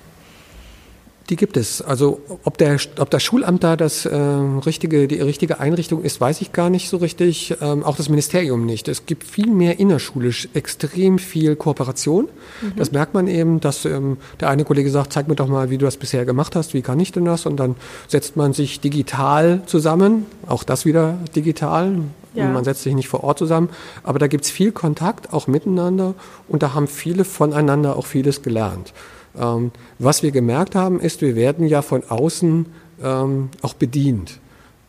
Die 1.29 1.35
gibt 1.35 1.57
es. 1.57 1.81
Also 1.81 2.21
ob, 2.45 2.57
der, 2.57 2.77
ob 2.99 3.09
das 3.09 3.21
Schulamt 3.21 3.61
da 3.61 3.75
das 3.75 4.05
äh, 4.05 4.15
richtige, 4.15 5.09
die 5.09 5.19
richtige 5.19 5.59
Einrichtung 5.59 6.03
ist, 6.03 6.21
weiß 6.21 6.39
ich 6.39 6.53
gar 6.53 6.69
nicht 6.69 6.89
so 6.89 6.97
richtig. 6.97 7.55
Ähm, 7.59 7.83
auch 7.83 7.97
das 7.97 8.07
Ministerium 8.07 8.65
nicht. 8.65 8.87
Es 8.87 9.05
gibt 9.05 9.25
viel 9.25 9.47
mehr 9.47 9.77
innerschulisch 9.77 10.47
extrem 10.53 11.19
viel 11.19 11.57
Kooperation. 11.57 12.29
Mhm. 12.61 12.73
Das 12.77 12.93
merkt 12.93 13.13
man 13.13 13.27
eben, 13.27 13.59
dass 13.59 13.83
ähm, 13.83 14.17
der 14.39 14.49
eine 14.49 14.63
Kollege 14.63 14.89
sagt, 14.89 15.11
zeig 15.11 15.27
mir 15.27 15.35
doch 15.35 15.49
mal, 15.49 15.69
wie 15.69 15.77
du 15.77 15.85
das 15.85 15.97
bisher 15.97 16.23
gemacht 16.23 16.55
hast, 16.55 16.73
wie 16.73 16.81
kann 16.81 16.99
ich 16.99 17.11
denn 17.11 17.25
das? 17.25 17.45
Und 17.45 17.57
dann 17.57 17.75
setzt 18.07 18.37
man 18.37 18.53
sich 18.53 18.79
digital 18.79 19.61
zusammen, 19.65 20.27
auch 20.47 20.63
das 20.63 20.85
wieder 20.85 21.17
digital. 21.35 21.99
Ja. 22.35 22.47
Man 22.47 22.63
setzt 22.63 22.83
sich 22.83 22.93
nicht 22.93 23.09
vor 23.09 23.23
Ort 23.23 23.39
zusammen, 23.39 23.69
aber 24.03 24.19
da 24.19 24.27
gibt 24.27 24.45
es 24.45 24.51
viel 24.51 24.71
Kontakt, 24.71 25.33
auch 25.33 25.47
miteinander 25.47 26.13
und 26.47 26.61
da 26.61 26.73
haben 26.73 26.87
viele 26.87 27.25
voneinander 27.25 27.95
auch 27.95 28.05
vieles 28.05 28.43
gelernt. 28.43 28.93
Ähm, 29.39 29.71
was 29.99 30.23
wir 30.23 30.31
gemerkt 30.31 30.75
haben, 30.75 30.99
ist, 30.99 31.21
wir 31.21 31.35
werden 31.35 31.67
ja 31.67 31.81
von 31.81 32.03
außen 32.07 32.65
ähm, 33.03 33.49
auch 33.61 33.73
bedient. 33.73 34.39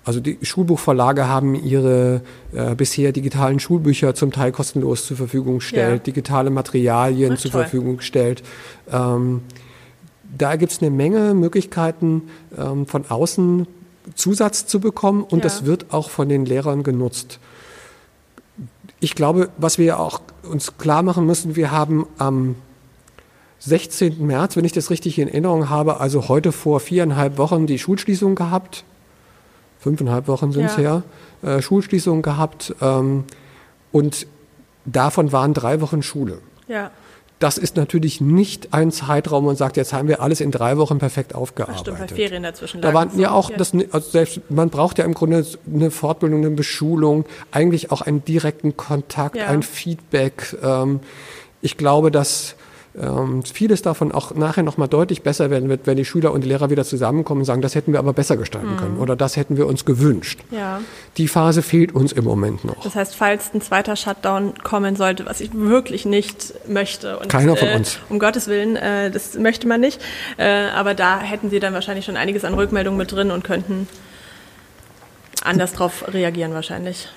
Also 0.04 0.20
die 0.20 0.38
Schulbuchverlage 0.40 1.28
haben 1.28 1.54
ihre 1.54 2.22
äh, 2.54 2.74
bisher 2.74 3.12
digitalen 3.12 3.60
Schulbücher 3.60 4.14
zum 4.14 4.32
Teil 4.32 4.52
kostenlos 4.52 5.04
zur 5.04 5.18
Verfügung 5.18 5.58
gestellt, 5.58 6.00
ja. 6.06 6.12
digitale 6.12 6.48
Materialien 6.48 7.34
Ach, 7.34 7.38
zur 7.38 7.50
toll. 7.50 7.62
Verfügung 7.62 7.96
gestellt. 7.98 8.42
Ähm, 8.90 9.42
da 10.36 10.56
gibt 10.56 10.72
es 10.72 10.80
eine 10.80 10.90
Menge 10.90 11.34
Möglichkeiten, 11.34 12.22
ähm, 12.56 12.86
von 12.86 13.04
außen 13.08 13.66
Zusatz 14.14 14.66
zu 14.66 14.80
bekommen 14.80 15.24
und 15.24 15.40
ja. 15.40 15.42
das 15.42 15.66
wird 15.66 15.92
auch 15.92 16.08
von 16.08 16.30
den 16.30 16.46
Lehrern 16.46 16.82
genutzt. 16.82 17.38
Ich 19.00 19.14
glaube, 19.14 19.50
was 19.58 19.76
wir 19.76 20.00
auch 20.00 20.22
uns 20.42 20.78
klar 20.78 21.02
machen 21.02 21.26
müssen, 21.26 21.54
wir 21.54 21.70
haben 21.70 22.06
am 22.16 22.56
16. 23.60 24.24
März, 24.24 24.56
wenn 24.56 24.64
ich 24.64 24.72
das 24.72 24.90
richtig 24.90 25.18
in 25.18 25.28
Erinnerung 25.28 25.68
habe, 25.68 26.00
also 26.00 26.28
heute 26.28 26.52
vor 26.52 26.80
viereinhalb 26.80 27.38
Wochen 27.38 27.66
die 27.66 27.78
Schulschließung 27.78 28.34
gehabt. 28.34 28.84
Fünfeinhalb 29.80 30.28
Wochen 30.28 30.52
sind 30.52 30.66
es 30.66 30.76
ja. 30.76 31.02
her. 31.42 31.56
Äh, 31.56 31.62
Schulschließung 31.62 32.22
gehabt. 32.22 32.74
Ähm, 32.80 33.24
und 33.92 34.26
davon 34.84 35.32
waren 35.32 35.54
drei 35.54 35.80
Wochen 35.80 36.02
Schule. 36.02 36.38
Ja. 36.68 36.90
Das 37.38 37.56
ist 37.56 37.76
natürlich 37.76 38.20
nicht 38.20 38.74
ein 38.74 38.90
Zeitraum, 38.90 39.44
wo 39.44 39.48
man 39.48 39.56
sagt, 39.56 39.76
jetzt 39.76 39.92
haben 39.92 40.08
wir 40.08 40.20
alles 40.20 40.40
in 40.40 40.50
drei 40.50 40.76
Wochen 40.76 40.98
perfekt 40.98 41.36
aufgearbeitet. 41.36 41.82
Stimmt, 41.82 41.98
bei 41.98 42.08
Ferien 42.08 42.42
dazwischen. 42.42 42.82
Da 42.82 42.92
waren 42.92 43.16
ja 43.16 43.30
auch, 43.30 43.50
das, 43.50 43.72
also 43.92 44.10
selbst, 44.10 44.40
man 44.50 44.70
braucht 44.70 44.98
ja 44.98 45.04
im 45.04 45.14
Grunde 45.14 45.46
eine 45.72 45.92
Fortbildung, 45.92 46.40
eine 46.40 46.50
Beschulung, 46.50 47.26
eigentlich 47.52 47.92
auch 47.92 48.00
einen 48.00 48.24
direkten 48.24 48.76
Kontakt, 48.76 49.36
ja. 49.36 49.46
ein 49.46 49.62
Feedback. 49.62 50.56
Ähm, 50.64 50.98
ich 51.62 51.76
glaube, 51.76 52.10
dass 52.10 52.56
ähm, 53.00 53.42
vieles 53.42 53.82
davon 53.82 54.12
auch 54.12 54.34
nachher 54.34 54.62
nochmal 54.62 54.88
deutlich 54.88 55.22
besser 55.22 55.50
werden 55.50 55.68
wird, 55.68 55.86
wenn 55.86 55.96
die 55.96 56.04
Schüler 56.04 56.32
und 56.32 56.42
die 56.42 56.48
Lehrer 56.48 56.70
wieder 56.70 56.84
zusammenkommen 56.84 57.42
und 57.42 57.44
sagen, 57.44 57.62
das 57.62 57.74
hätten 57.74 57.92
wir 57.92 57.98
aber 57.98 58.12
besser 58.12 58.36
gestalten 58.36 58.72
mhm. 58.72 58.76
können 58.76 58.98
oder 58.98 59.16
das 59.16 59.36
hätten 59.36 59.56
wir 59.56 59.66
uns 59.66 59.84
gewünscht. 59.84 60.40
Ja. 60.50 60.80
Die 61.16 61.28
Phase 61.28 61.62
fehlt 61.62 61.94
uns 61.94 62.12
im 62.12 62.24
Moment 62.24 62.64
noch. 62.64 62.82
Das 62.82 62.94
heißt, 62.94 63.14
falls 63.14 63.54
ein 63.54 63.60
zweiter 63.60 63.96
Shutdown 63.96 64.54
kommen 64.62 64.96
sollte, 64.96 65.26
was 65.26 65.40
ich 65.40 65.50
wirklich 65.54 66.04
nicht 66.04 66.54
möchte. 66.68 67.18
Und, 67.18 67.28
Keiner 67.28 67.56
von 67.56 67.68
äh, 67.68 67.76
uns. 67.76 67.98
Um 68.08 68.18
Gottes 68.18 68.48
Willen, 68.48 68.76
äh, 68.76 69.10
das 69.10 69.34
möchte 69.34 69.66
man 69.66 69.80
nicht. 69.80 70.00
Äh, 70.36 70.68
aber 70.74 70.94
da 70.94 71.20
hätten 71.20 71.50
Sie 71.50 71.60
dann 71.60 71.74
wahrscheinlich 71.74 72.04
schon 72.04 72.16
einiges 72.16 72.44
an 72.44 72.54
Rückmeldungen 72.54 72.98
mit 72.98 73.12
drin 73.12 73.30
und 73.30 73.44
könnten 73.44 73.88
anders 75.44 75.72
darauf 75.72 76.12
reagieren 76.12 76.52
wahrscheinlich. 76.52 77.08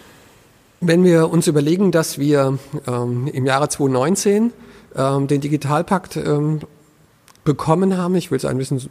Wenn 0.79 1.03
wir 1.03 1.29
uns 1.29 1.45
überlegen, 1.47 1.91
dass 1.91 2.17
wir 2.17 2.57
ähm, 2.87 3.27
im 3.31 3.45
Jahre 3.45 3.69
2019 3.69 4.51
ähm, 4.95 5.27
den 5.27 5.41
Digitalpakt 5.41 6.17
ähm, 6.17 6.61
bekommen 7.43 7.97
haben. 7.97 8.15
Ich 8.15 8.31
will 8.31 8.37
es 8.37 8.45
ein 8.45 8.57
bisschen 8.57 8.89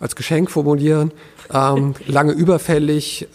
als 0.00 0.16
Geschenk 0.16 0.50
formulieren. 0.50 1.12
Ähm, 1.52 1.94
lange 2.06 2.32
überfällig. 2.32 3.28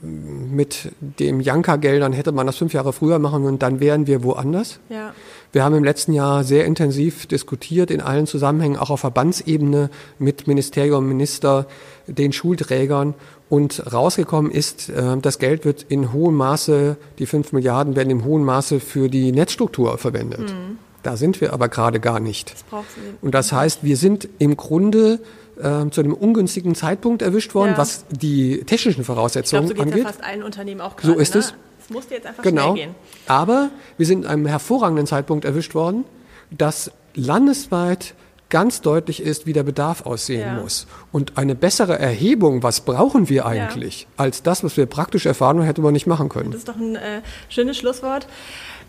Mit 0.00 0.92
dem 1.00 1.40
Janka-Geldern 1.40 2.12
hätte 2.12 2.30
man 2.30 2.46
das 2.46 2.56
fünf 2.56 2.72
Jahre 2.72 2.92
früher 2.92 3.18
machen 3.18 3.44
und 3.44 3.62
dann 3.62 3.80
wären 3.80 4.06
wir 4.06 4.22
woanders. 4.22 4.78
Ja. 4.88 5.12
Wir 5.50 5.64
haben 5.64 5.74
im 5.74 5.82
letzten 5.82 6.12
Jahr 6.12 6.44
sehr 6.44 6.66
intensiv 6.66 7.26
diskutiert 7.26 7.90
in 7.90 8.00
allen 8.00 8.28
Zusammenhängen, 8.28 8.76
auch 8.76 8.90
auf 8.90 9.00
Verbandsebene 9.00 9.90
mit 10.20 10.46
Ministerium, 10.46 11.08
Minister, 11.08 11.66
den 12.06 12.32
Schulträgern. 12.32 13.14
Und 13.48 13.92
rausgekommen 13.92 14.52
ist, 14.52 14.88
äh, 14.88 15.16
das 15.18 15.38
Geld 15.38 15.64
wird 15.64 15.84
in 15.88 16.12
hohem 16.12 16.36
Maße, 16.36 16.96
die 17.18 17.26
fünf 17.26 17.52
Milliarden 17.52 17.96
werden 17.96 18.10
in 18.10 18.24
hohem 18.24 18.44
Maße 18.44 18.78
für 18.78 19.08
die 19.08 19.32
Netzstruktur 19.32 19.98
verwendet. 19.98 20.52
Mhm. 20.52 20.78
Da 21.02 21.16
sind 21.16 21.40
wir 21.40 21.52
aber 21.52 21.68
gerade 21.68 22.00
gar 22.00 22.20
nicht. 22.20 22.52
Das 22.52 22.84
Und 23.20 23.34
das 23.34 23.52
heißt, 23.52 23.82
wir 23.82 23.96
sind 23.96 24.28
im 24.38 24.56
Grunde 24.56 25.20
äh, 25.60 25.90
zu 25.90 26.00
einem 26.00 26.14
ungünstigen 26.14 26.74
Zeitpunkt 26.74 27.22
erwischt 27.22 27.54
worden, 27.54 27.72
ja. 27.72 27.78
was 27.78 28.04
die 28.10 28.64
technischen 28.64 29.04
Voraussetzungen 29.04 29.64
ich 29.64 29.74
glaub, 29.74 29.86
so 29.86 29.90
angeht. 29.90 30.04
Ja 30.04 30.10
fast 30.10 30.24
allen 30.24 30.42
Unternehmen 30.42 30.80
auch 30.80 30.96
gerade, 30.96 31.14
So 31.14 31.18
ist 31.18 31.34
ne? 31.34 31.40
es. 31.40 31.54
Es 31.80 31.90
musste 31.90 32.14
jetzt 32.14 32.26
einfach 32.26 32.42
genau. 32.42 32.72
schnell 32.72 32.86
gehen. 32.86 32.94
Aber 33.26 33.70
wir 33.96 34.06
sind 34.06 34.24
in 34.24 34.26
einem 34.30 34.46
hervorragenden 34.46 35.06
Zeitpunkt 35.06 35.44
erwischt 35.44 35.74
worden, 35.74 36.04
dass 36.50 36.92
landesweit 37.14 38.14
ganz 38.52 38.82
deutlich 38.82 39.22
ist, 39.22 39.46
wie 39.46 39.54
der 39.54 39.62
Bedarf 39.62 40.04
aussehen 40.04 40.56
ja. 40.56 40.60
muss. 40.60 40.86
Und 41.10 41.38
eine 41.38 41.54
bessere 41.54 41.98
Erhebung, 41.98 42.62
was 42.62 42.82
brauchen 42.82 43.30
wir 43.30 43.46
eigentlich, 43.46 44.02
ja. 44.02 44.08
als 44.18 44.42
das, 44.42 44.62
was 44.62 44.76
wir 44.76 44.84
praktisch 44.84 45.24
erfahren 45.24 45.56
haben, 45.56 45.64
hätte 45.64 45.80
man 45.80 45.94
nicht 45.94 46.06
machen 46.06 46.28
können. 46.28 46.50
Das 46.50 46.58
ist 46.58 46.68
doch 46.68 46.76
ein 46.76 46.96
äh, 46.96 47.22
schönes 47.48 47.78
Schlusswort. 47.78 48.26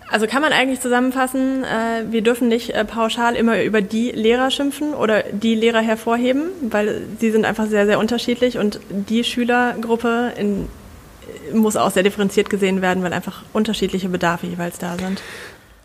Also 0.10 0.28
kann 0.28 0.42
man 0.42 0.54
eigentlich 0.54 0.80
zusammenfassen, 0.80 1.64
äh, 1.64 2.12
wir 2.12 2.22
dürfen 2.22 2.48
nicht 2.48 2.72
äh, 2.72 2.86
pauschal 2.86 3.36
immer 3.36 3.64
über 3.64 3.82
die 3.82 4.12
Lehrer 4.12 4.52
schimpfen 4.52 4.94
oder 4.94 5.24
die 5.24 5.56
Lehrer 5.56 5.82
hervorheben, 5.82 6.50
weil 6.70 7.02
sie 7.20 7.32
sind 7.32 7.46
einfach 7.46 7.68
sehr, 7.68 7.86
sehr 7.86 8.00
unterschiedlich 8.00 8.58
und 8.58 8.80
die 8.90 9.24
Schülergruppe, 9.24 10.34
in 10.38 10.68
muss 11.54 11.76
auch 11.76 11.92
sehr 11.92 12.04
differenziert 12.04 12.50
gesehen 12.50 12.82
werden, 12.82 13.04
weil 13.04 13.14
einfach 13.14 13.44
unterschiedliche 13.54 14.10
Bedarfe 14.10 14.48
jeweils 14.48 14.78
da 14.78 14.98
sind. 14.98 15.22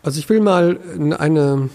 Also 0.03 0.19
ich 0.19 0.29
will 0.29 0.39
mal 0.39 0.79
eine, 0.97 1.69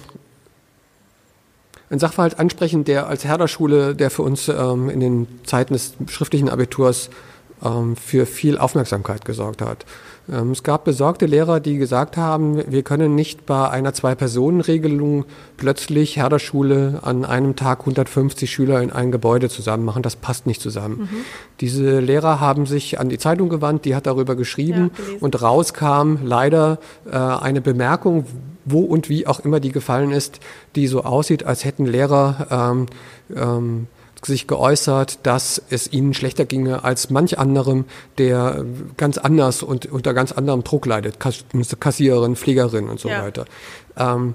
einen 1.90 2.00
Sachverhalt 2.00 2.38
ansprechen, 2.38 2.84
der 2.84 3.06
als 3.06 3.24
Herder-Schule, 3.24 3.94
der 3.94 4.10
für 4.10 4.22
uns 4.22 4.48
ähm, 4.48 4.88
in 4.88 5.00
den 5.00 5.26
Zeiten 5.44 5.74
des 5.74 5.94
schriftlichen 6.08 6.48
Abiturs 6.48 7.10
ähm, 7.62 7.96
für 7.96 8.26
viel 8.26 8.58
Aufmerksamkeit 8.58 9.24
gesorgt 9.24 9.62
hat. 9.62 9.84
Ähm, 10.30 10.52
es 10.52 10.62
gab 10.62 10.84
besorgte 10.84 11.26
Lehrer, 11.26 11.60
die 11.60 11.76
gesagt 11.76 12.16
haben, 12.16 12.62
wir 12.66 12.82
können 12.82 13.14
nicht 13.14 13.46
bei 13.46 13.68
einer 13.68 13.92
Zwei-Personen-Regelung 13.92 15.24
plötzlich 15.56 16.16
Herderschule 16.16 17.00
an 17.02 17.24
einem 17.24 17.56
Tag 17.56 17.80
150 17.80 18.50
Schüler 18.50 18.80
in 18.80 18.90
ein 18.90 19.12
Gebäude 19.12 19.48
zusammen 19.48 19.84
machen. 19.84 20.02
Das 20.02 20.16
passt 20.16 20.46
nicht 20.46 20.62
zusammen. 20.62 21.00
Mhm. 21.00 21.08
Diese 21.60 22.00
Lehrer 22.00 22.40
haben 22.40 22.66
sich 22.66 22.98
an 22.98 23.08
die 23.08 23.18
Zeitung 23.18 23.48
gewandt, 23.48 23.84
die 23.84 23.94
hat 23.94 24.06
darüber 24.06 24.34
geschrieben 24.34 24.90
ja, 24.96 25.18
und 25.20 25.40
rauskam 25.42 26.18
leider 26.22 26.78
äh, 27.10 27.16
eine 27.16 27.60
Bemerkung, 27.60 28.26
wo 28.64 28.80
und 28.80 29.10
wie 29.10 29.26
auch 29.26 29.40
immer 29.40 29.60
die 29.60 29.72
gefallen 29.72 30.10
ist, 30.10 30.40
die 30.74 30.86
so 30.86 31.04
aussieht, 31.04 31.44
als 31.44 31.64
hätten 31.66 31.84
Lehrer 31.84 32.46
ähm, 32.50 32.86
ähm, 33.36 33.86
sich 34.26 34.46
geäußert, 34.46 35.18
dass 35.24 35.62
es 35.70 35.92
ihnen 35.92 36.14
schlechter 36.14 36.44
ginge 36.44 36.84
als 36.84 37.10
manch 37.10 37.38
anderem, 37.38 37.84
der 38.18 38.64
ganz 38.96 39.18
anders 39.18 39.62
und 39.62 39.86
unter 39.86 40.14
ganz 40.14 40.32
anderem 40.32 40.64
Druck 40.64 40.86
leidet, 40.86 41.18
Kassiererin, 41.20 42.36
Pflegerin 42.36 42.88
und 42.88 43.00
so 43.00 43.08
ja. 43.08 43.22
weiter. 43.22 43.44
Ähm, 43.96 44.34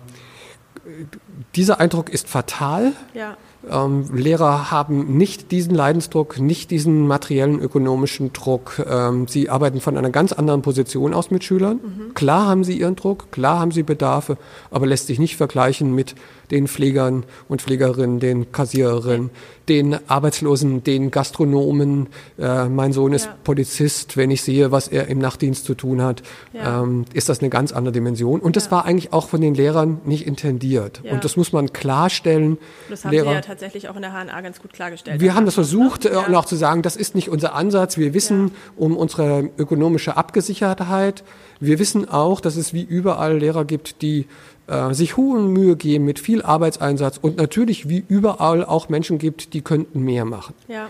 dieser 1.56 1.80
Eindruck 1.80 2.10
ist 2.10 2.28
fatal. 2.28 2.93
Ja. 3.13 3.38
Ähm, 3.69 4.06
Lehrer 4.13 4.72
haben 4.72 5.17
nicht 5.17 5.52
diesen 5.52 5.76
Leidensdruck, 5.76 6.39
nicht 6.39 6.72
diesen 6.72 7.08
materiellen 7.08 7.60
ökonomischen 7.60 8.32
Druck. 8.32 8.82
Ähm, 8.89 9.28
sie 9.28 9.50
arbeiten 9.50 9.82
von 9.82 9.98
einer 9.98 10.10
ganz 10.12 10.32
anderen 10.32 10.62
Position 10.62 11.13
aus 11.13 11.30
mit 11.30 11.43
Schülern. 11.43 11.80
Mhm. 11.84 12.13
Klar 12.13 12.48
haben 12.48 12.63
sie 12.63 12.80
ihren 12.80 12.95
Druck, 12.95 13.32
klar 13.32 13.60
haben 13.60 13.72
sie 13.72 13.84
Bedarfe, 13.84 14.38
aber 14.72 14.88
lässt 14.88 15.08
sich 15.08 15.19
nicht 15.19 15.36
vergleichen 15.36 15.93
mit 15.93 16.15
den 16.52 16.67
Pflegern 16.67 17.26
und 17.48 17.62
Pflegerinnen, 17.62 18.19
den 18.19 18.52
Kassiererinnen, 18.52 19.30
den 19.67 19.98
Arbeitslosen, 20.10 20.84
den 20.84 21.12
Gastronomen. 21.12 22.08
Äh, 22.39 22.69
mein 22.69 22.91
Sohn 22.91 23.13
ist 23.13 23.26
ja. 23.28 23.36
Polizist. 23.43 24.17
Wenn 24.17 24.32
ich 24.32 24.41
sehe, 24.41 24.72
was 24.72 24.88
er 24.88 25.08
im 25.08 25.19
Nachtdienst 25.19 25.65
zu 25.65 25.76
tun 25.76 26.02
hat, 26.02 26.24
ja. 26.54 26.82
ähm, 26.82 27.06
ist 27.13 27.30
das 27.30 27.39
eine 27.39 27.50
ganz 27.50 27.72
andere 27.72 27.91
Dimension. 27.91 28.39
Und 28.39 28.56
das 28.56 28.65
ja. 28.65 28.72
war 28.72 28.86
eigentlich 28.86 29.13
auch 29.13 29.28
von 29.28 29.41
den 29.41 29.54
Lehrern 29.54 30.02
nicht 30.06 30.26
intendiert. 30.26 31.02
Und 31.10 31.24
das 31.24 31.38
muss 31.38 31.54
man 31.54 31.72
klarstellen. 31.72 32.58
Das 32.89 33.06
haben 33.06 33.12
Lehrer, 33.12 33.41
tatsächlich 33.49 33.89
auch 33.89 33.95
in 33.95 34.03
der 34.03 34.12
HNA 34.12 34.41
ganz 34.41 34.62
gut 34.62 34.71
klargestellt. 34.71 35.19
Wir 35.19 35.33
haben 35.33 35.45
das 35.45 35.55
versucht, 35.55 36.05
äh, 36.05 36.09
und 36.09 36.35
auch 36.35 36.45
zu 36.45 36.55
sagen, 36.55 36.81
das 36.83 36.95
ist 36.95 37.15
nicht 37.15 37.29
unser 37.29 37.55
Ansatz. 37.55 37.97
Wir 37.97 38.13
wissen 38.13 38.51
um 38.77 38.95
unsere 38.95 39.49
ökonomische 39.57 40.15
Abgesichertheit. 40.15 41.23
Wir 41.59 41.79
wissen 41.79 42.07
auch, 42.07 42.41
dass 42.41 42.55
es 42.55 42.73
wie 42.73 42.83
überall 42.83 43.38
Lehrer 43.38 43.65
gibt, 43.65 44.01
die 44.03 44.27
äh, 44.67 44.93
sich 44.93 45.17
hohe 45.17 45.41
Mühe 45.41 45.75
geben 45.75 46.05
mit 46.05 46.19
viel 46.19 46.43
Arbeitseinsatz 46.43 47.17
und 47.17 47.38
natürlich 47.38 47.89
wie 47.89 48.03
überall 48.07 48.63
auch 48.63 48.88
Menschen 48.88 49.17
gibt, 49.17 49.53
die 49.53 49.62
könnten 49.62 50.03
mehr 50.03 50.25
machen. 50.25 50.53
Ja. 50.67 50.89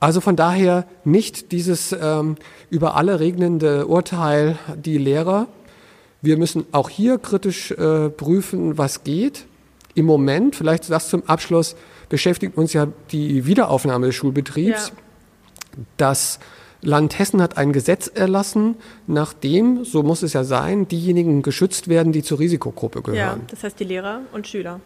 Also 0.00 0.20
von 0.20 0.36
daher 0.36 0.84
nicht 1.04 1.52
dieses 1.52 1.96
ähm, 1.98 2.36
über 2.68 2.96
alle 2.96 3.20
regnende 3.20 3.86
Urteil 3.86 4.58
die 4.76 4.98
Lehrer. 4.98 5.46
Wir 6.20 6.36
müssen 6.36 6.66
auch 6.72 6.88
hier 6.88 7.18
kritisch 7.18 7.70
äh, 7.70 8.10
prüfen, 8.10 8.76
was 8.76 9.04
geht. 9.04 9.46
Im 9.94 10.06
Moment, 10.06 10.56
vielleicht 10.56 10.90
das 10.90 11.08
zum 11.08 11.22
Abschluss, 11.26 11.76
beschäftigt 12.08 12.56
uns 12.56 12.72
ja 12.72 12.88
die 13.10 13.46
Wiederaufnahme 13.46 14.06
des 14.06 14.14
Schulbetriebs. 14.14 14.88
Ja. 14.88 15.82
Das 15.96 16.38
Land 16.82 17.18
Hessen 17.18 17.40
hat 17.40 17.56
ein 17.56 17.72
Gesetz 17.72 18.08
erlassen, 18.08 18.76
nachdem, 19.06 19.84
so 19.84 20.02
muss 20.02 20.22
es 20.22 20.32
ja 20.34 20.44
sein, 20.44 20.86
diejenigen 20.86 21.42
geschützt 21.42 21.88
werden, 21.88 22.12
die 22.12 22.22
zur 22.22 22.38
Risikogruppe 22.38 23.02
gehören. 23.02 23.40
Ja, 23.40 23.46
das 23.48 23.64
heißt 23.64 23.80
die 23.80 23.84
Lehrer 23.84 24.20
und 24.32 24.46
Schüler. 24.46 24.80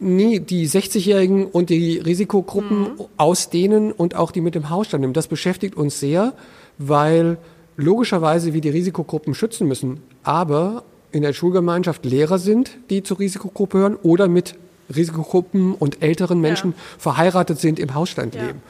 Nee, 0.00 0.40
die 0.40 0.68
60-Jährigen 0.68 1.46
und 1.46 1.70
die 1.70 1.98
Risikogruppen 1.98 2.80
mhm. 2.80 3.04
aus 3.16 3.50
denen 3.50 3.92
und 3.92 4.16
auch 4.16 4.32
die 4.32 4.40
mit 4.40 4.54
dem 4.54 4.70
Hausstand 4.70 5.02
nehmen. 5.02 5.12
Das 5.12 5.28
beschäftigt 5.28 5.76
uns 5.76 6.00
sehr, 6.00 6.32
weil 6.78 7.38
logischerweise 7.76 8.54
wir 8.54 8.60
die 8.60 8.70
Risikogruppen 8.70 9.34
schützen 9.34 9.68
müssen, 9.68 10.00
aber 10.22 10.84
in 11.14 11.22
der 11.22 11.32
Schulgemeinschaft 11.32 12.04
Lehrer 12.04 12.38
sind, 12.38 12.76
die 12.90 13.02
zur 13.02 13.20
Risikogruppe 13.20 13.78
gehören 13.78 13.96
oder 13.96 14.28
mit 14.28 14.56
Risikogruppen 14.94 15.74
und 15.74 16.02
älteren 16.02 16.40
Menschen 16.40 16.72
ja. 16.72 16.76
verheiratet 16.98 17.58
sind, 17.58 17.78
im 17.78 17.94
Hausstand 17.94 18.34
leben. 18.34 18.62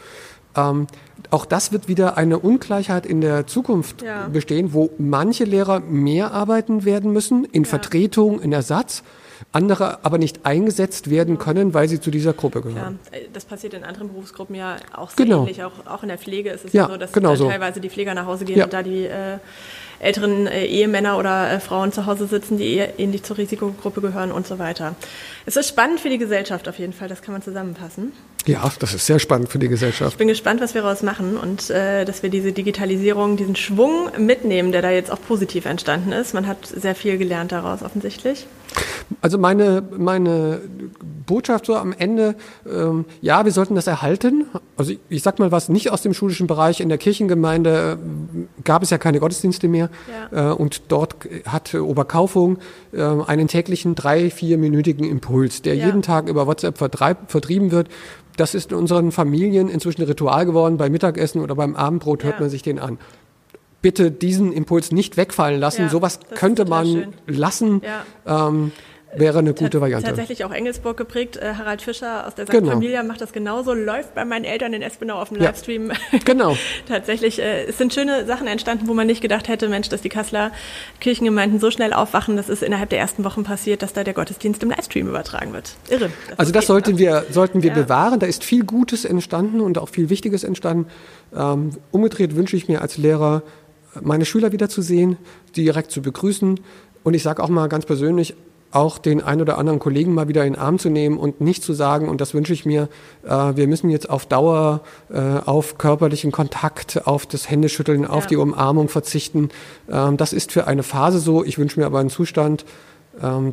Ähm, 0.56 0.86
auch 1.30 1.46
das 1.46 1.72
wird 1.72 1.88
wieder 1.88 2.16
eine 2.16 2.38
Ungleichheit 2.38 3.06
in 3.06 3.20
der 3.20 3.46
Zukunft 3.46 4.02
ja. 4.02 4.28
bestehen, 4.28 4.72
wo 4.72 4.90
manche 4.98 5.44
Lehrer 5.44 5.80
mehr 5.80 6.32
arbeiten 6.32 6.84
werden 6.84 7.12
müssen, 7.12 7.44
in 7.44 7.64
ja. 7.64 7.68
Vertretung, 7.68 8.40
in 8.40 8.52
Ersatz, 8.52 9.02
andere 9.50 10.04
aber 10.04 10.18
nicht 10.18 10.46
eingesetzt 10.46 11.10
werden 11.10 11.38
können, 11.38 11.74
weil 11.74 11.88
sie 11.88 12.00
zu 12.00 12.10
dieser 12.10 12.32
Gruppe 12.32 12.60
gehören. 12.60 12.98
Ja, 13.12 13.18
das 13.32 13.44
passiert 13.44 13.74
in 13.74 13.84
anderen 13.84 14.08
Berufsgruppen 14.08 14.54
ja 14.54 14.76
auch 14.94 15.10
sehr 15.10 15.26
genau. 15.26 15.40
ähnlich. 15.40 15.64
Auch, 15.64 15.72
auch 15.86 16.02
in 16.02 16.08
der 16.08 16.18
Pflege 16.18 16.50
ist 16.50 16.66
es 16.66 16.72
ja, 16.72 16.88
so, 16.88 16.96
dass 16.96 17.12
genau 17.12 17.34
so. 17.34 17.48
teilweise 17.48 17.80
die 17.80 17.90
Pfleger 17.90 18.14
nach 18.14 18.26
Hause 18.26 18.44
gehen 18.44 18.62
und 18.62 18.72
da 18.72 18.82
die 18.82 19.06
äh, 19.06 19.38
älteren 20.04 20.46
äh, 20.46 20.64
Ehemänner 20.66 21.18
oder 21.18 21.50
äh, 21.50 21.60
Frauen 21.60 21.92
zu 21.92 22.06
Hause 22.06 22.26
sitzen, 22.26 22.58
die 22.58 22.74
eher 22.74 22.98
ähnlich 22.98 23.22
zur 23.22 23.38
Risikogruppe 23.38 24.00
gehören 24.00 24.30
und 24.30 24.46
so 24.46 24.58
weiter. 24.58 24.94
Es 25.46 25.56
ist 25.56 25.68
spannend 25.68 26.00
für 26.00 26.08
die 26.08 26.18
Gesellschaft 26.18 26.68
auf 26.68 26.78
jeden 26.78 26.92
Fall, 26.92 27.08
das 27.08 27.22
kann 27.22 27.32
man 27.32 27.42
zusammenfassen. 27.42 28.12
Ja, 28.46 28.70
das 28.78 28.92
ist 28.92 29.06
sehr 29.06 29.18
spannend 29.18 29.48
für 29.48 29.58
die 29.58 29.68
Gesellschaft. 29.68 30.12
Ich 30.12 30.18
bin 30.18 30.28
gespannt, 30.28 30.60
was 30.60 30.74
wir 30.74 30.82
daraus 30.82 31.02
machen 31.02 31.38
und 31.38 31.70
äh, 31.70 32.04
dass 32.04 32.22
wir 32.22 32.28
diese 32.28 32.52
Digitalisierung, 32.52 33.36
diesen 33.36 33.56
Schwung 33.56 34.10
mitnehmen, 34.18 34.70
der 34.70 34.82
da 34.82 34.90
jetzt 34.90 35.10
auch 35.10 35.20
positiv 35.20 35.64
entstanden 35.64 36.12
ist. 36.12 36.34
Man 36.34 36.46
hat 36.46 36.66
sehr 36.66 36.94
viel 36.94 37.16
gelernt 37.16 37.52
daraus 37.52 37.82
offensichtlich. 37.82 38.46
Also 39.22 39.38
meine, 39.38 39.82
meine 39.96 40.60
Botschaft 41.26 41.66
so 41.66 41.76
am 41.76 41.92
Ende, 41.92 42.34
ähm, 42.70 43.04
ja, 43.20 43.44
wir 43.44 43.52
sollten 43.52 43.74
das 43.74 43.86
erhalten. 43.86 44.46
Also 44.76 44.92
ich, 44.92 44.98
ich 45.08 45.22
sag 45.22 45.38
mal 45.38 45.52
was, 45.52 45.68
nicht 45.68 45.90
aus 45.90 46.02
dem 46.02 46.14
schulischen 46.14 46.46
Bereich. 46.46 46.80
In 46.80 46.88
der 46.88 46.98
Kirchengemeinde 46.98 47.98
äh, 47.98 48.62
gab 48.64 48.82
es 48.82 48.90
ja 48.90 48.98
keine 48.98 49.20
Gottesdienste 49.20 49.68
mehr. 49.68 49.90
Ja. 50.32 50.50
Äh, 50.50 50.54
und 50.54 50.82
dort 50.88 51.16
hat 51.46 51.74
Oberkaufung 51.74 52.58
äh, 52.92 53.02
einen 53.02 53.48
täglichen 53.48 53.94
drei, 53.94 54.30
vierminütigen 54.30 55.04
Impuls, 55.04 55.62
der 55.62 55.74
ja. 55.74 55.86
jeden 55.86 56.02
Tag 56.02 56.28
über 56.28 56.46
WhatsApp 56.46 56.78
vertrieben 56.78 57.70
wird. 57.70 57.88
Das 58.36 58.54
ist 58.54 58.72
in 58.72 58.78
unseren 58.78 59.12
Familien 59.12 59.68
inzwischen 59.68 60.02
ein 60.02 60.08
Ritual 60.08 60.44
geworden. 60.44 60.76
Beim 60.76 60.92
Mittagessen 60.92 61.40
oder 61.40 61.54
beim 61.54 61.76
Abendbrot 61.76 62.24
hört 62.24 62.34
ja. 62.34 62.40
man 62.40 62.50
sich 62.50 62.62
den 62.62 62.78
an 62.78 62.98
bitte 63.84 64.10
diesen 64.10 64.50
Impuls 64.50 64.92
nicht 64.92 65.18
wegfallen 65.18 65.60
lassen. 65.60 65.82
Ja, 65.82 65.88
Sowas 65.90 66.18
könnte 66.34 66.64
man 66.64 66.86
schön. 66.86 67.12
lassen. 67.26 67.82
Ja. 67.84 68.48
Ähm, 68.48 68.72
wäre 69.16 69.38
eine 69.38 69.54
gute 69.54 69.80
Variante. 69.80 70.06
Tatsächlich 70.06 70.44
auch 70.44 70.52
Engelsburg 70.52 70.96
geprägt. 70.96 71.36
Äh, 71.36 71.54
Harald 71.54 71.82
Fischer 71.82 72.26
aus 72.26 72.34
der 72.34 72.46
St. 72.46 72.52
Genau. 72.52 72.72
Familia 72.72 73.02
macht 73.02 73.20
das 73.20 73.32
genauso, 73.32 73.72
läuft 73.74 74.14
bei 74.14 74.24
meinen 74.24 74.44
Eltern 74.44 74.72
in 74.72 74.82
Espenau 74.82 75.20
auf 75.20 75.28
dem 75.28 75.38
ja. 75.38 75.44
Livestream. 75.44 75.92
Genau. 76.24 76.56
Tatsächlich, 76.88 77.40
äh, 77.40 77.64
es 77.64 77.76
sind 77.76 77.92
schöne 77.92 78.24
Sachen 78.26 78.46
entstanden, 78.46 78.88
wo 78.88 78.94
man 78.94 79.06
nicht 79.06 79.20
gedacht 79.20 79.48
hätte, 79.48 79.68
Mensch, 79.68 79.88
dass 79.88 80.00
die 80.00 80.08
Kasseler 80.08 80.52
Kirchengemeinden 81.00 81.60
so 81.60 81.70
schnell 81.70 81.92
aufwachen. 81.92 82.36
Das 82.36 82.48
ist 82.48 82.62
innerhalb 82.62 82.90
der 82.90 82.98
ersten 82.98 83.24
Wochen 83.24 83.44
passiert, 83.44 83.82
dass 83.82 83.92
da 83.92 84.04
der 84.04 84.14
Gottesdienst 84.14 84.62
im 84.62 84.70
Livestream 84.70 85.08
übertragen 85.08 85.52
wird. 85.52 85.74
Irre. 85.88 86.10
Das 86.28 86.38
also 86.38 86.52
das 86.52 86.66
sollten 86.66 86.98
wir, 86.98 87.26
sollten 87.30 87.62
wir 87.62 87.70
ja. 87.70 87.74
bewahren. 87.74 88.20
Da 88.20 88.26
ist 88.26 88.44
viel 88.44 88.64
Gutes 88.64 89.04
entstanden 89.04 89.60
und 89.60 89.78
auch 89.78 89.88
viel 89.88 90.08
Wichtiges 90.08 90.44
entstanden. 90.44 90.86
Ähm, 91.36 91.70
umgedreht 91.90 92.36
wünsche 92.36 92.56
ich 92.56 92.68
mir 92.68 92.80
als 92.80 92.96
Lehrer, 92.96 93.42
meine 94.00 94.24
Schüler 94.24 94.52
wiederzusehen, 94.52 95.16
direkt 95.56 95.90
zu 95.90 96.02
begrüßen. 96.02 96.60
Und 97.02 97.14
ich 97.14 97.22
sage 97.22 97.42
auch 97.42 97.48
mal 97.48 97.68
ganz 97.68 97.86
persönlich, 97.86 98.34
auch 98.74 98.98
den 98.98 99.22
ein 99.22 99.40
oder 99.40 99.58
anderen 99.58 99.78
Kollegen 99.78 100.14
mal 100.14 100.28
wieder 100.28 100.44
in 100.44 100.54
den 100.54 100.60
Arm 100.60 100.78
zu 100.78 100.90
nehmen 100.90 101.18
und 101.18 101.40
nicht 101.40 101.62
zu 101.62 101.72
sagen, 101.72 102.08
und 102.08 102.20
das 102.20 102.34
wünsche 102.34 102.52
ich 102.52 102.66
mir, 102.66 102.88
äh, 103.24 103.28
wir 103.28 103.66
müssen 103.66 103.90
jetzt 103.90 104.10
auf 104.10 104.26
Dauer 104.26 104.82
äh, 105.10 105.20
auf 105.44 105.78
körperlichen 105.78 106.32
Kontakt, 106.32 107.06
auf 107.06 107.26
das 107.26 107.50
Händeschütteln, 107.50 108.02
ja. 108.02 108.10
auf 108.10 108.26
die 108.26 108.36
Umarmung 108.36 108.88
verzichten. 108.88 109.50
Ähm, 109.90 110.16
das 110.16 110.32
ist 110.32 110.52
für 110.52 110.66
eine 110.66 110.82
Phase 110.82 111.18
so. 111.18 111.44
Ich 111.44 111.58
wünsche 111.58 111.78
mir 111.78 111.86
aber 111.86 112.00
einen 112.00 112.10
Zustand, 112.10 112.64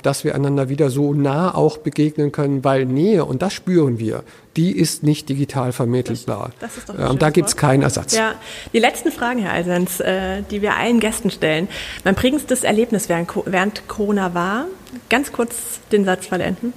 dass 0.02 0.24
wir 0.24 0.34
einander 0.34 0.70
wieder 0.70 0.90
so 0.90 1.14
nah 1.14 1.54
auch 1.54 1.78
begegnen 1.78 2.32
können, 2.32 2.64
weil 2.64 2.86
Nähe, 2.86 3.26
und 3.26 3.42
das 3.42 3.54
spüren 3.54 4.00
wir, 4.00 4.24
die 4.58 4.72
ist 4.72 5.04
nicht 5.04 5.30
digital 5.30 5.72
vermittelbar. 5.72 6.52
Das, 6.60 6.72
das 6.86 7.12
ähm, 7.12 7.20
da 7.20 7.30
gibt 7.30 7.48
es 7.48 7.56
keinen 7.56 7.84
Ersatz. 7.84 8.16
Ja, 8.16 8.34
die 8.74 8.80
letzten 8.80 9.12
Fragen, 9.12 9.40
Herr 9.40 9.54
Eisens, 9.54 10.00
äh, 10.00 10.42
die 10.50 10.62
wir 10.62 10.76
allen 10.76 11.00
Gästen 11.00 11.30
stellen. 11.30 11.68
Mein 12.04 12.16
prägendstes 12.16 12.64
Erlebnis 12.64 13.08
während, 13.08 13.30
während 13.46 13.88
Corona 13.88 14.34
war, 14.34 14.66
ganz 15.10 15.32
kurz 15.32 15.80
den 15.92 16.06
Satz 16.06 16.28
vollenden. 16.28 16.74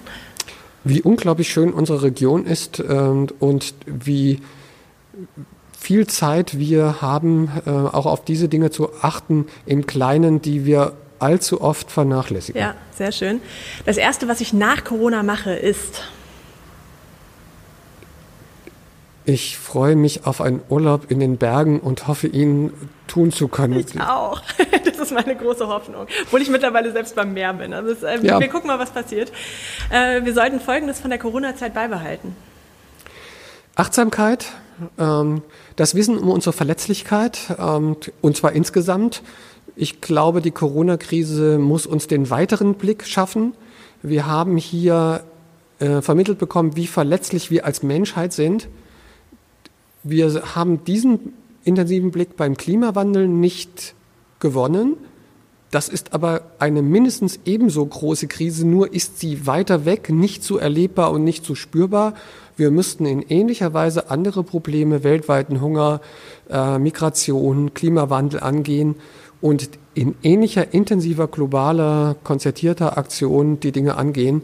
Wie 0.84 1.00
unglaublich 1.00 1.48
schön 1.48 1.72
unsere 1.72 2.02
Region 2.02 2.44
ist 2.44 2.78
ähm, 2.80 3.28
und 3.40 3.74
wie 3.86 4.40
viel 5.78 6.06
Zeit 6.06 6.58
wir 6.58 7.02
haben, 7.02 7.50
äh, 7.66 7.70
auch 7.70 8.06
auf 8.06 8.24
diese 8.24 8.48
Dinge 8.48 8.70
zu 8.70 8.90
achten, 9.02 9.46
im 9.66 9.86
Kleinen, 9.86 10.40
die 10.42 10.64
wir 10.64 10.92
allzu 11.24 11.60
oft 11.60 11.90
vernachlässigen. 11.90 12.60
Ja, 12.60 12.74
sehr 12.96 13.10
schön. 13.10 13.40
Das 13.86 13.96
Erste, 13.96 14.28
was 14.28 14.40
ich 14.40 14.52
nach 14.52 14.84
Corona 14.84 15.22
mache, 15.22 15.54
ist 15.54 16.02
Ich 19.26 19.56
freue 19.56 19.96
mich 19.96 20.26
auf 20.26 20.42
einen 20.42 20.60
Urlaub 20.68 21.10
in 21.10 21.18
den 21.18 21.38
Bergen 21.38 21.80
und 21.80 22.06
hoffe, 22.06 22.26
ihn 22.26 22.74
tun 23.06 23.32
zu 23.32 23.48
können. 23.48 23.78
Ich 23.78 23.98
auch. 24.00 24.42
Das 24.84 25.10
ist 25.10 25.12
meine 25.12 25.36
große 25.36 25.66
Hoffnung. 25.66 26.06
Obwohl 26.22 26.40
ich 26.40 26.48
mittlerweile 26.48 26.92
selbst 26.92 27.14
beim 27.14 27.34
Meer 27.34 27.52
bin. 27.52 27.74
Also 27.74 27.90
es, 27.90 28.02
äh, 28.02 28.24
ja. 28.24 28.38
Wir 28.38 28.48
gucken 28.48 28.68
mal, 28.68 28.78
was 28.78 28.90
passiert. 28.90 29.32
Äh, 29.90 30.24
wir 30.24 30.32
sollten 30.32 30.60
Folgendes 30.60 31.00
von 31.00 31.10
der 31.10 31.18
Corona-Zeit 31.18 31.74
beibehalten. 31.74 32.36
Achtsamkeit, 33.74 34.46
ähm, 34.98 35.42
das 35.76 35.94
Wissen 35.94 36.16
um 36.16 36.30
unsere 36.30 36.52
Verletzlichkeit, 36.52 37.38
ähm, 37.58 37.96
und 38.22 38.36
zwar 38.36 38.52
insgesamt. 38.52 39.22
Ich 39.76 40.00
glaube, 40.00 40.40
die 40.40 40.52
Corona-Krise 40.52 41.58
muss 41.58 41.86
uns 41.86 42.06
den 42.06 42.30
weiteren 42.30 42.74
Blick 42.74 43.04
schaffen. 43.04 43.54
Wir 44.02 44.26
haben 44.26 44.56
hier 44.56 45.24
äh, 45.80 46.00
vermittelt 46.00 46.38
bekommen, 46.38 46.76
wie 46.76 46.86
verletzlich 46.86 47.50
wir 47.50 47.64
als 47.64 47.82
Menschheit 47.82 48.32
sind. 48.32 48.68
Wir 50.04 50.54
haben 50.54 50.84
diesen 50.84 51.32
intensiven 51.64 52.10
Blick 52.12 52.36
beim 52.36 52.56
Klimawandel 52.56 53.26
nicht 53.26 53.94
gewonnen. 54.38 54.96
Das 55.72 55.88
ist 55.88 56.12
aber 56.12 56.42
eine 56.60 56.82
mindestens 56.82 57.40
ebenso 57.44 57.84
große 57.84 58.28
Krise, 58.28 58.64
nur 58.64 58.92
ist 58.92 59.18
sie 59.18 59.44
weiter 59.44 59.84
weg, 59.84 60.08
nicht 60.08 60.44
so 60.44 60.56
erlebbar 60.56 61.10
und 61.10 61.24
nicht 61.24 61.44
so 61.44 61.56
spürbar. 61.56 62.14
Wir 62.56 62.70
müssten 62.70 63.06
in 63.06 63.22
ähnlicher 63.22 63.74
Weise 63.74 64.08
andere 64.08 64.44
Probleme, 64.44 65.02
weltweiten 65.02 65.60
Hunger, 65.60 66.00
äh, 66.48 66.78
Migration, 66.78 67.74
Klimawandel 67.74 68.38
angehen 68.38 68.94
und 69.44 69.68
in 69.92 70.14
ähnlicher 70.22 70.72
intensiver, 70.72 71.28
globaler, 71.28 72.16
konzertierter 72.24 72.96
Aktion 72.96 73.60
die 73.60 73.72
Dinge 73.72 73.96
angehen. 73.98 74.40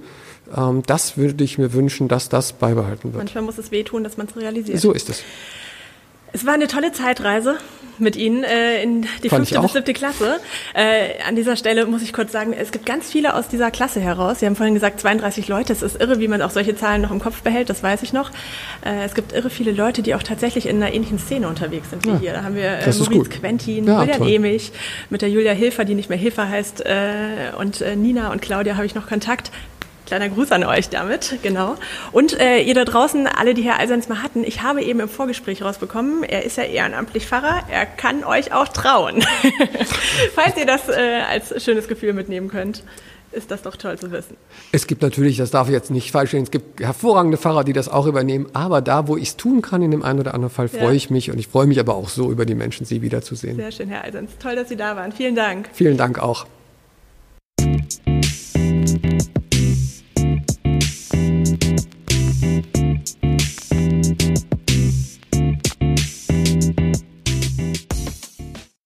Ähm, 0.55 0.83
das 0.87 1.17
würde 1.17 1.43
ich 1.43 1.57
mir 1.57 1.73
wünschen, 1.73 2.07
dass 2.07 2.29
das 2.29 2.53
beibehalten 2.53 3.15
wird. 3.15 3.17
Manchmal 3.17 3.45
muss 3.45 3.57
es 3.57 3.71
wehtun, 3.71 4.05
dass 4.05 4.19
man 4.19 4.27
es 4.27 4.37
realisiert. 4.37 4.79
So 4.79 4.93
ist 4.93 5.09
es. 5.09 5.23
Es 6.33 6.47
war 6.47 6.55
eine 6.55 6.69
tolle 6.69 6.93
Zeitreise 6.93 7.57
mit 8.01 8.17
Ihnen 8.17 8.45
äh, 8.45 8.83
in 8.83 9.03
die 9.23 9.29
Fand 9.29 9.47
fünfte 9.49 9.61
bis 9.61 9.73
siebte 9.73 9.93
Klasse. 9.93 10.41
Äh, 10.75 11.23
an 11.27 11.37
dieser 11.37 11.57
Stelle 11.57 11.87
muss 11.87 12.03
ich 12.03 12.13
kurz 12.13 12.33
sagen, 12.33 12.53
es 12.53 12.73
gibt 12.73 12.87
ganz 12.87 13.11
viele 13.11 13.35
aus 13.35 13.49
dieser 13.49 13.71
Klasse 13.71 14.01
heraus. 14.01 14.41
Sie 14.41 14.47
haben 14.47 14.57
vorhin 14.57 14.75
gesagt, 14.75 15.01
32 15.01 15.49
Leute. 15.49 15.73
Es 15.73 15.83
ist 15.83 16.01
irre, 16.01 16.19
wie 16.19 16.29
man 16.29 16.41
auch 16.43 16.51
solche 16.51 16.75
Zahlen 16.75 17.03
noch 17.03 17.11
im 17.11 17.21
Kopf 17.21 17.43
behält, 17.43 17.69
das 17.69 17.83
weiß 17.83 18.03
ich 18.03 18.13
noch. 18.13 18.31
Äh, 18.85 19.05
es 19.05 19.15
gibt 19.15 19.33
irre 19.33 19.51
viele 19.51 19.73
Leute, 19.73 20.03
die 20.03 20.15
auch 20.15 20.23
tatsächlich 20.23 20.67
in 20.67 20.77
einer 20.77 20.93
ähnlichen 20.93 21.19
Szene 21.19 21.49
unterwegs 21.49 21.91
sind 21.91 22.05
wie 22.05 22.11
ja, 22.11 22.19
hier. 22.19 22.33
Da 22.33 22.43
haben 22.45 22.57
wir 22.57 22.71
äh, 22.71 22.87
Maurice 22.87 23.31
Quentin, 23.31 23.87
ja, 23.87 24.01
Julian 24.01 24.19
toll. 24.19 24.31
Emich, 24.31 24.73
mit 25.11 25.23
der 25.23 25.31
Julia 25.31 25.53
Hilfer, 25.53 25.85
die 25.85 25.95
nicht 25.95 26.09
mehr 26.09 26.19
Hilfer 26.19 26.49
heißt, 26.49 26.87
äh, 26.87 27.53
und 27.59 27.81
äh, 27.81 27.97
Nina 27.97 28.33
und 28.33 28.41
Claudia 28.41 28.77
habe 28.77 28.87
ich 28.87 28.95
noch 28.95 29.07
Kontakt. 29.07 29.51
Kleiner 30.11 30.29
Gruß 30.29 30.51
an 30.51 30.65
euch 30.65 30.89
damit, 30.89 31.39
genau. 31.41 31.77
Und 32.11 32.37
äh, 32.41 32.59
ihr 32.63 32.75
da 32.75 32.85
draußen, 32.85 33.29
alle, 33.29 33.55
die 33.55 33.63
Herr 33.63 33.79
Alsens 33.79 34.09
mal 34.09 34.25
hatten, 34.25 34.43
ich 34.43 34.61
habe 34.61 34.83
eben 34.83 34.99
im 34.99 35.09
Vorgespräch 35.09 35.63
rausbekommen, 35.63 36.25
er 36.25 36.45
ist 36.45 36.57
ja 36.57 36.65
ehrenamtlich 36.65 37.29
Pfarrer, 37.29 37.63
er 37.71 37.87
kann 37.87 38.25
euch 38.25 38.53
auch 38.53 38.67
trauen. 38.67 39.23
Falls 40.35 40.57
ihr 40.57 40.67
das 40.67 40.89
äh, 40.89 41.21
als 41.31 41.63
schönes 41.63 41.87
Gefühl 41.87 42.13
mitnehmen 42.13 42.49
könnt 42.49 42.83
ist 43.31 43.53
das 43.53 43.63
doch 43.63 43.77
toll 43.77 43.97
zu 43.97 44.11
wissen. 44.11 44.37
Es 44.73 44.89
gibt 44.89 45.03
natürlich, 45.03 45.37
das 45.37 45.53
darf 45.53 45.69
ich 45.69 45.73
jetzt 45.73 45.93
nicht 45.93 46.11
falsch 46.11 46.33
sehen, 46.33 46.43
es 46.43 46.51
gibt 46.51 46.81
hervorragende 46.81 47.37
Pfarrer, 47.37 47.63
die 47.63 47.73
das 47.73 47.89
auch 47.89 48.07
übernehmen, 48.07 48.49
aber 48.55 48.81
da, 48.81 49.07
wo 49.07 49.17
ich 49.17 49.29
es 49.29 49.37
tun 49.37 49.63
kann, 49.63 49.81
in 49.83 49.93
dem 49.93 50.03
einen 50.03 50.19
oder 50.19 50.35
anderen 50.35 50.53
Fall, 50.53 50.67
freue 50.67 50.87
ja. 50.87 50.93
ich 50.95 51.11
mich 51.11 51.31
und 51.31 51.39
ich 51.39 51.47
freue 51.47 51.69
mich 51.69 51.79
aber 51.79 51.95
auch 51.95 52.09
so 52.09 52.33
über 52.33 52.45
die 52.45 52.57
Menschen, 52.57 52.87
Sie 52.87 53.03
wiederzusehen. 53.03 53.55
Sehr 53.55 53.71
schön, 53.71 53.89
Herr 53.89 54.03
Eisens. 54.03 54.33
Toll, 54.43 54.57
dass 54.57 54.69
Sie 54.69 54.77
da 54.77 54.97
waren. 54.97 55.13
Vielen 55.13 55.37
Dank. 55.37 55.71
Vielen 55.73 55.97
Dank 55.97 56.19
auch. 56.19 56.47